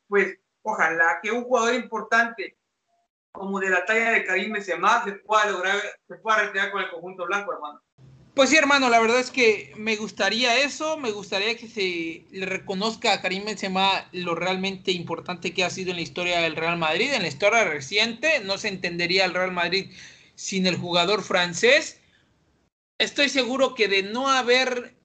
Pues 0.07 0.37
ojalá 0.61 1.19
que 1.21 1.31
un 1.31 1.45
jugador 1.45 1.73
importante 1.73 2.57
como 3.31 3.59
de 3.59 3.69
la 3.69 3.85
talla 3.85 4.11
de 4.11 4.25
Karim 4.25 4.53
Benzema 4.53 5.03
se 5.03 5.13
pueda 5.13 5.49
lograr, 5.49 5.75
se 6.07 6.15
pueda 6.15 6.43
retirar 6.43 6.71
con 6.71 6.81
el 6.81 6.89
conjunto 6.89 7.25
blanco, 7.25 7.53
hermano. 7.53 7.81
Pues 8.35 8.49
sí, 8.49 8.57
hermano, 8.57 8.89
la 8.89 8.99
verdad 8.99 9.21
es 9.21 9.31
que 9.31 9.71
me 9.77 9.95
gustaría 9.95 10.59
eso, 10.59 10.97
me 10.97 11.11
gustaría 11.11 11.55
que 11.55 11.69
se 11.69 12.25
le 12.31 12.45
reconozca 12.45 13.13
a 13.13 13.21
Karim 13.21 13.45
Benzema 13.45 14.09
lo 14.11 14.35
realmente 14.35 14.91
importante 14.91 15.53
que 15.53 15.63
ha 15.63 15.69
sido 15.69 15.91
en 15.91 15.95
la 15.95 16.01
historia 16.01 16.41
del 16.41 16.57
Real 16.57 16.77
Madrid, 16.77 17.13
en 17.13 17.21
la 17.21 17.29
historia 17.29 17.63
reciente, 17.63 18.41
no 18.41 18.57
se 18.57 18.67
entendería 18.67 19.23
el 19.23 19.33
Real 19.33 19.53
Madrid 19.53 19.89
sin 20.35 20.67
el 20.67 20.75
jugador 20.75 21.23
francés. 21.23 22.01
Estoy 22.99 23.29
seguro 23.29 23.73
que 23.73 23.87
de 23.87 24.03
no 24.03 24.27
haber 24.27 24.97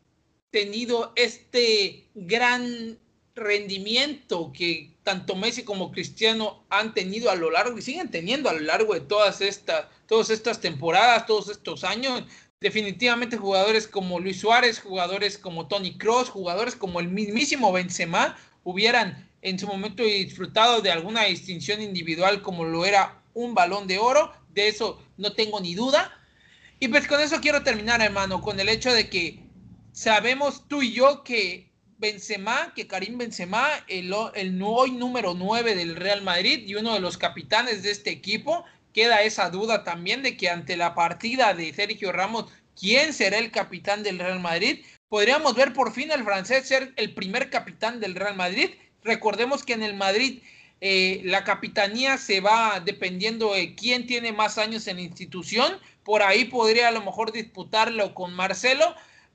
tenido 0.50 1.12
este 1.14 2.08
gran 2.16 2.98
rendimiento 3.36 4.52
que 4.52 4.96
tanto 5.04 5.36
Messi 5.36 5.62
como 5.62 5.92
Cristiano 5.92 6.64
han 6.68 6.94
tenido 6.94 7.30
a 7.30 7.36
lo 7.36 7.52
largo 7.52 7.78
y 7.78 7.82
siguen 7.82 8.10
teniendo 8.10 8.50
a 8.50 8.54
lo 8.54 8.60
largo 8.60 8.92
de 8.94 9.00
todas 9.00 9.40
estas, 9.40 9.86
todas 10.08 10.30
estas 10.30 10.60
temporadas, 10.60 11.26
todos 11.26 11.48
estos 11.48 11.84
años, 11.84 12.24
definitivamente 12.60 13.38
jugadores 13.38 13.88
como 13.88 14.20
Luis 14.20 14.40
Suárez, 14.40 14.80
jugadores 14.80 15.38
como 15.38 15.66
Tony 15.66 15.96
Cross, 15.96 16.28
jugadores 16.28 16.76
como 16.76 17.00
el 17.00 17.08
mismísimo 17.08 17.72
Benzema 17.72 18.36
hubieran 18.64 19.28
en 19.40 19.58
su 19.58 19.66
momento 19.66 20.02
disfrutado 20.02 20.82
de 20.82 20.90
alguna 20.90 21.24
distinción 21.24 21.80
individual 21.80 22.42
como 22.42 22.64
lo 22.64 22.84
era 22.84 23.22
un 23.32 23.54
balón 23.54 23.86
de 23.86 23.98
oro, 23.98 24.32
de 24.52 24.68
eso 24.68 25.02
no 25.16 25.32
tengo 25.32 25.58
ni 25.60 25.74
duda. 25.74 26.12
Y 26.78 26.88
pues 26.88 27.06
con 27.06 27.20
eso 27.20 27.40
quiero 27.40 27.62
terminar, 27.62 28.02
hermano, 28.02 28.42
con 28.42 28.60
el 28.60 28.68
hecho 28.68 28.92
de 28.92 29.08
que 29.08 29.42
sabemos 29.92 30.68
tú 30.68 30.82
y 30.82 30.92
yo 30.92 31.24
que 31.24 31.70
Benzema, 31.96 32.74
que 32.74 32.86
Karim 32.86 33.16
Benzema, 33.16 33.68
el, 33.88 34.12
el 34.34 34.62
hoy 34.62 34.90
número 34.90 35.32
9 35.32 35.74
del 35.74 35.96
Real 35.96 36.20
Madrid 36.20 36.64
y 36.66 36.74
uno 36.74 36.92
de 36.92 37.00
los 37.00 37.16
capitanes 37.16 37.82
de 37.82 37.90
este 37.90 38.10
equipo, 38.10 38.64
queda 38.92 39.22
esa 39.22 39.50
duda 39.50 39.84
también 39.84 40.22
de 40.22 40.36
que 40.36 40.48
ante 40.48 40.76
la 40.76 40.94
partida 40.94 41.54
de 41.54 41.72
Sergio 41.72 42.12
Ramos, 42.12 42.46
¿quién 42.78 43.12
será 43.12 43.38
el 43.38 43.50
capitán 43.50 44.02
del 44.02 44.18
Real 44.18 44.40
Madrid? 44.40 44.84
Podríamos 45.08 45.54
ver 45.54 45.72
por 45.72 45.92
fin 45.92 46.12
al 46.12 46.24
francés 46.24 46.68
ser 46.68 46.92
el 46.96 47.14
primer 47.14 47.50
capitán 47.50 48.00
del 48.00 48.14
Real 48.14 48.36
Madrid. 48.36 48.70
Recordemos 49.02 49.64
que 49.64 49.72
en 49.72 49.82
el 49.82 49.94
Madrid 49.94 50.40
eh, 50.80 51.20
la 51.24 51.44
capitanía 51.44 52.16
se 52.16 52.40
va 52.40 52.80
dependiendo 52.80 53.54
de 53.54 53.74
quién 53.74 54.06
tiene 54.06 54.32
más 54.32 54.56
años 54.56 54.86
en 54.86 54.96
la 54.96 55.02
institución. 55.02 55.78
Por 56.04 56.22
ahí 56.22 56.44
podría 56.46 56.88
a 56.88 56.92
lo 56.92 57.02
mejor 57.02 57.32
disputarlo 57.32 58.14
con 58.14 58.32
Marcelo, 58.32 58.94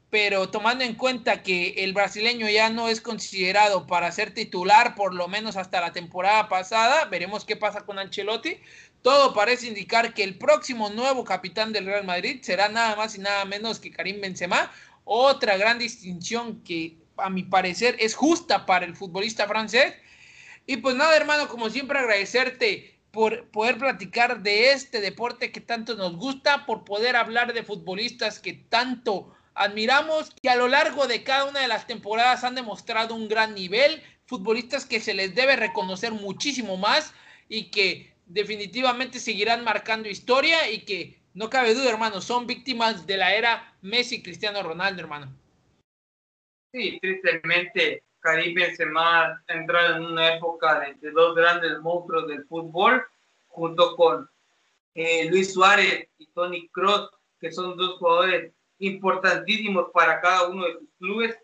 pero 0.10 0.50
tomando 0.50 0.84
en 0.84 0.96
cuenta 0.96 1.44
que 1.44 1.84
el 1.84 1.94
brasileño 1.94 2.50
ya 2.50 2.70
no 2.70 2.88
es 2.88 3.02
considerado 3.02 3.86
para 3.86 4.12
ser 4.12 4.34
titular, 4.34 4.96
por 4.96 5.14
lo 5.14 5.28
menos 5.28 5.58
hasta 5.58 5.82
la 5.82 5.92
temporada 5.92 6.48
pasada, 6.48 7.06
veremos 7.06 7.46
qué 7.46 7.56
pasa 7.56 7.82
con 7.82 8.00
Ancelotti. 8.00 8.58
Todo 9.06 9.36
parece 9.36 9.68
indicar 9.68 10.16
que 10.16 10.24
el 10.24 10.36
próximo 10.36 10.90
nuevo 10.90 11.24
capitán 11.24 11.72
del 11.72 11.86
Real 11.86 12.06
Madrid 12.06 12.40
será 12.42 12.70
nada 12.70 12.96
más 12.96 13.16
y 13.16 13.20
nada 13.20 13.46
menos 13.46 13.80
que 13.80 13.92
Karim 13.92 14.20
Benzema. 14.20 14.72
Otra 15.04 15.58
gran 15.58 15.78
distinción 15.78 16.64
que 16.64 16.98
a 17.18 17.30
mi 17.30 17.44
parecer 17.44 17.96
es 18.00 18.16
justa 18.16 18.66
para 18.66 18.84
el 18.84 18.96
futbolista 18.96 19.48
francés. 19.48 19.94
Y 20.66 20.78
pues 20.78 20.96
nada, 20.96 21.16
hermano, 21.16 21.48
como 21.50 21.70
siempre 21.70 22.00
agradecerte 22.00 22.98
por 23.12 23.48
poder 23.52 23.78
platicar 23.78 24.42
de 24.42 24.72
este 24.72 25.02
deporte 25.02 25.52
que 25.52 25.62
tanto 25.62 25.96
nos 25.96 26.16
gusta, 26.16 26.66
por 26.66 26.84
poder 26.84 27.16
hablar 27.16 27.54
de 27.54 27.62
futbolistas 27.62 28.40
que 28.40 28.54
tanto 28.54 29.36
admiramos, 29.54 30.32
que 30.42 30.50
a 30.50 30.56
lo 30.56 30.68
largo 30.68 31.06
de 31.06 31.24
cada 31.24 31.46
una 31.46 31.60
de 31.60 31.68
las 31.68 31.86
temporadas 31.86 32.44
han 32.44 32.56
demostrado 32.56 33.14
un 33.14 33.28
gran 33.28 33.54
nivel, 33.54 34.02
futbolistas 34.26 34.84
que 34.84 35.00
se 35.00 35.14
les 35.14 35.36
debe 35.36 35.58
reconocer 35.58 36.12
muchísimo 36.12 36.76
más 36.76 37.14
y 37.48 37.70
que 37.70 38.15
definitivamente 38.26 39.20
seguirán 39.20 39.64
marcando 39.64 40.10
historia 40.10 40.70
y 40.70 40.86
que 40.86 41.22
no 41.34 41.50
cabe 41.50 41.74
duda, 41.74 41.90
hermano, 41.90 42.22
son 42.22 42.48
víctimas 42.48 43.06
de 43.06 43.18
la 43.18 43.36
era 43.36 43.78
Messi 43.82 44.24
Cristiano 44.24 44.64
Ronaldo, 44.64 45.02
hermano. 45.02 45.34
Sí, 46.72 46.98
tristemente 47.02 48.04
Karim 48.20 48.56
Benzema 48.56 49.26
ha 49.26 49.44
entrado 49.48 49.98
en 49.98 50.06
una 50.06 50.36
época 50.36 50.80
de, 51.02 51.12
dos 51.12 51.36
grandes 51.36 51.80
monstruos 51.80 52.28
del 52.28 52.46
fútbol, 52.46 53.06
junto 53.48 53.96
con 53.96 54.30
eh, 54.96 55.30
Luis 55.30 55.54
Suárez 55.54 56.10
y 56.18 56.28
Tony 56.28 56.68
Kroos, 56.70 57.10
que 57.40 57.52
son 57.52 57.78
dos 57.78 57.98
jugadores 58.00 58.54
importantísimos 58.80 59.92
para 59.94 60.20
cada 60.22 60.48
uno 60.48 60.66
de 60.66 60.74
sus 60.74 60.90
clubes 60.98 61.38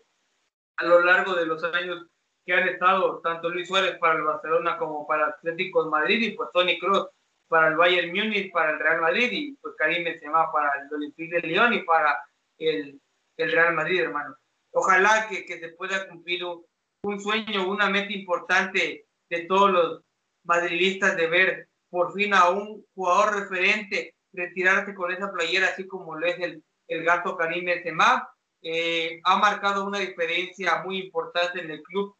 a 0.76 0.84
lo 0.84 1.02
largo 1.02 1.34
de 1.34 1.46
los 1.46 1.62
años 1.64 2.06
que 2.44 2.52
han 2.52 2.68
estado 2.68 3.20
tanto 3.20 3.48
Luis 3.48 3.68
Suárez 3.68 3.98
para 3.98 4.14
el 4.14 4.22
Barcelona 4.22 4.76
como 4.78 5.06
para 5.06 5.26
Atlético 5.26 5.84
de 5.84 5.90
Madrid 5.90 6.22
y 6.22 6.30
pues 6.32 6.50
Tony 6.52 6.78
Kroos 6.78 7.08
para 7.48 7.68
el 7.68 7.76
Bayern 7.76 8.08
Múnich, 8.08 8.50
para 8.50 8.72
el 8.72 8.78
Real 8.78 9.00
Madrid 9.00 9.28
y 9.30 9.56
pues 9.56 9.74
Karim 9.76 10.04
Benzema 10.04 10.50
para 10.50 10.70
el 10.80 10.94
Olympique 10.94 11.40
de 11.40 11.46
Lyon 11.46 11.74
y 11.74 11.82
para 11.82 12.18
el, 12.58 13.00
el 13.36 13.52
Real 13.52 13.74
Madrid, 13.74 14.00
hermano. 14.00 14.36
Ojalá 14.72 15.28
que, 15.28 15.44
que 15.44 15.60
se 15.60 15.68
pueda 15.70 16.08
cumplir 16.08 16.44
un, 16.44 16.64
un, 17.02 17.20
sueño, 17.20 17.68
una 17.68 17.90
meta 17.90 18.12
importante 18.12 19.04
de 19.28 19.40
todos 19.44 19.70
los 19.70 20.02
madridistas 20.44 21.14
de 21.16 21.26
ver 21.26 21.68
por 21.90 22.14
fin 22.14 22.32
a 22.32 22.48
un 22.48 22.86
jugador 22.94 23.40
referente 23.40 24.14
retirarse 24.32 24.94
con 24.94 25.12
esa 25.12 25.30
playera, 25.30 25.66
así 25.66 25.86
como 25.86 26.16
lo 26.16 26.26
es 26.26 26.38
el, 26.40 26.64
el 26.88 27.04
gato 27.04 27.36
Karim 27.36 27.66
Benzema. 27.66 28.28
Eh, 28.62 29.20
ha 29.24 29.36
marcado 29.36 29.84
una 29.84 29.98
diferencia 29.98 30.82
muy 30.84 30.98
importante 30.98 31.60
en 31.60 31.70
el 31.70 31.82
club 31.82 32.16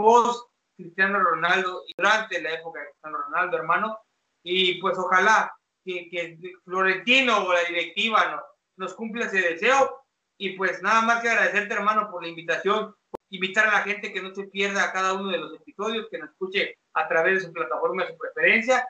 post 0.00 0.50
Cristiano 0.76 1.20
Ronaldo 1.20 1.84
y 1.86 1.92
durante 1.96 2.40
la 2.40 2.54
época 2.54 2.80
de 2.80 2.86
Cristiano 2.86 3.18
Ronaldo, 3.18 3.56
hermano. 3.58 3.98
Y 4.42 4.80
pues 4.80 4.96
ojalá 4.96 5.52
que, 5.84 6.38
Florentino 6.64 7.44
o 7.44 7.52
la 7.52 7.64
directiva 7.64 8.30
nos, 8.30 8.42
nos 8.76 8.94
cumpla 8.94 9.26
ese 9.26 9.42
deseo. 9.42 9.98
Y 10.38 10.56
pues 10.56 10.80
nada 10.82 11.02
más 11.02 11.20
que 11.20 11.28
agradecerte, 11.28 11.74
hermano, 11.74 12.10
por 12.10 12.22
la 12.22 12.30
invitación. 12.30 12.94
Invitar 13.28 13.68
a 13.68 13.72
la 13.72 13.82
gente 13.82 14.12
que 14.12 14.22
no 14.22 14.34
se 14.34 14.44
pierda 14.44 14.84
a 14.84 14.92
cada 14.92 15.12
uno 15.12 15.28
de 15.28 15.38
los 15.38 15.54
episodios, 15.54 16.06
que 16.10 16.18
nos 16.18 16.30
escuche 16.30 16.78
a 16.94 17.06
través 17.06 17.34
de 17.34 17.46
su 17.46 17.52
plataforma 17.52 18.04
de 18.04 18.12
su 18.12 18.18
preferencia. 18.18 18.88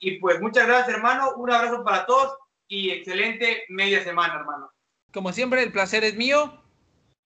Y 0.00 0.18
pues 0.18 0.40
muchas 0.40 0.66
gracias, 0.66 0.96
hermano. 0.96 1.34
Un 1.36 1.52
abrazo 1.52 1.84
para 1.84 2.04
todos 2.04 2.36
y 2.66 2.90
excelente 2.90 3.64
media 3.68 4.02
semana, 4.02 4.34
hermano. 4.34 4.70
Como 5.12 5.32
siempre, 5.32 5.62
el 5.62 5.72
placer 5.72 6.02
es 6.02 6.16
mío. 6.16 6.60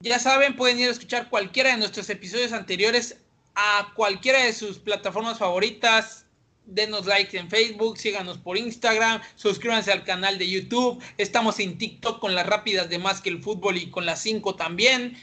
Ya 0.03 0.19
saben, 0.19 0.57
pueden 0.57 0.81
ir 0.81 0.89
a 0.89 0.91
escuchar 0.91 1.31
cualquiera 1.31 1.71
de 1.71 1.77
nuestros 1.77 2.11
episodios 2.11 2.53
anteriores 2.53 3.19
a 3.55 3.93
cualquiera 3.95 4.43
de 4.43 4.53
sus 4.53 4.81
plataformas 4.81 5.39
favoritas. 5.39 6.27
Denos 6.67 7.07
like 7.07 7.39
en 7.39 7.49
Facebook, 7.49 7.99
síganos 7.99 8.37
por 8.39 8.59
Instagram, 8.59 9.23
suscríbanse 9.37 9.93
al 9.93 10.03
canal 10.03 10.39
de 10.39 10.51
YouTube. 10.51 11.01
Estamos 11.19 11.61
en 11.61 11.79
TikTok 11.79 12.19
con 12.19 12.35
las 12.35 12.49
rápidas 12.49 12.89
de 12.89 12.99
más 12.99 13.21
que 13.21 13.29
el 13.31 13.41
fútbol 13.41 13.77
y 13.77 13.91
con 13.91 14.05
las 14.05 14.21
5 14.23 14.57
también. 14.57 15.17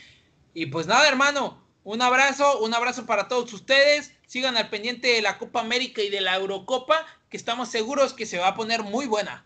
Y 0.54 0.68
pues 0.68 0.88
nada, 0.88 1.10
hermano, 1.10 1.62
un 1.84 2.02
abrazo, 2.02 2.60
un 2.60 2.74
abrazo 2.74 3.06
para 3.06 3.28
todos 3.28 3.52
ustedes. 3.52 4.14
Sigan 4.28 4.56
al 4.56 4.70
pendiente 4.70 5.10
de 5.10 5.22
la 5.22 5.38
Copa 5.38 5.60
América 5.60 6.02
y 6.02 6.10
de 6.10 6.22
la 6.22 6.38
Eurocopa, 6.38 7.06
que 7.30 7.36
estamos 7.36 7.68
seguros 7.68 8.14
que 8.14 8.26
se 8.26 8.38
va 8.38 8.48
a 8.48 8.56
poner 8.56 8.84
muy 8.84 9.08
buena. 9.08 9.46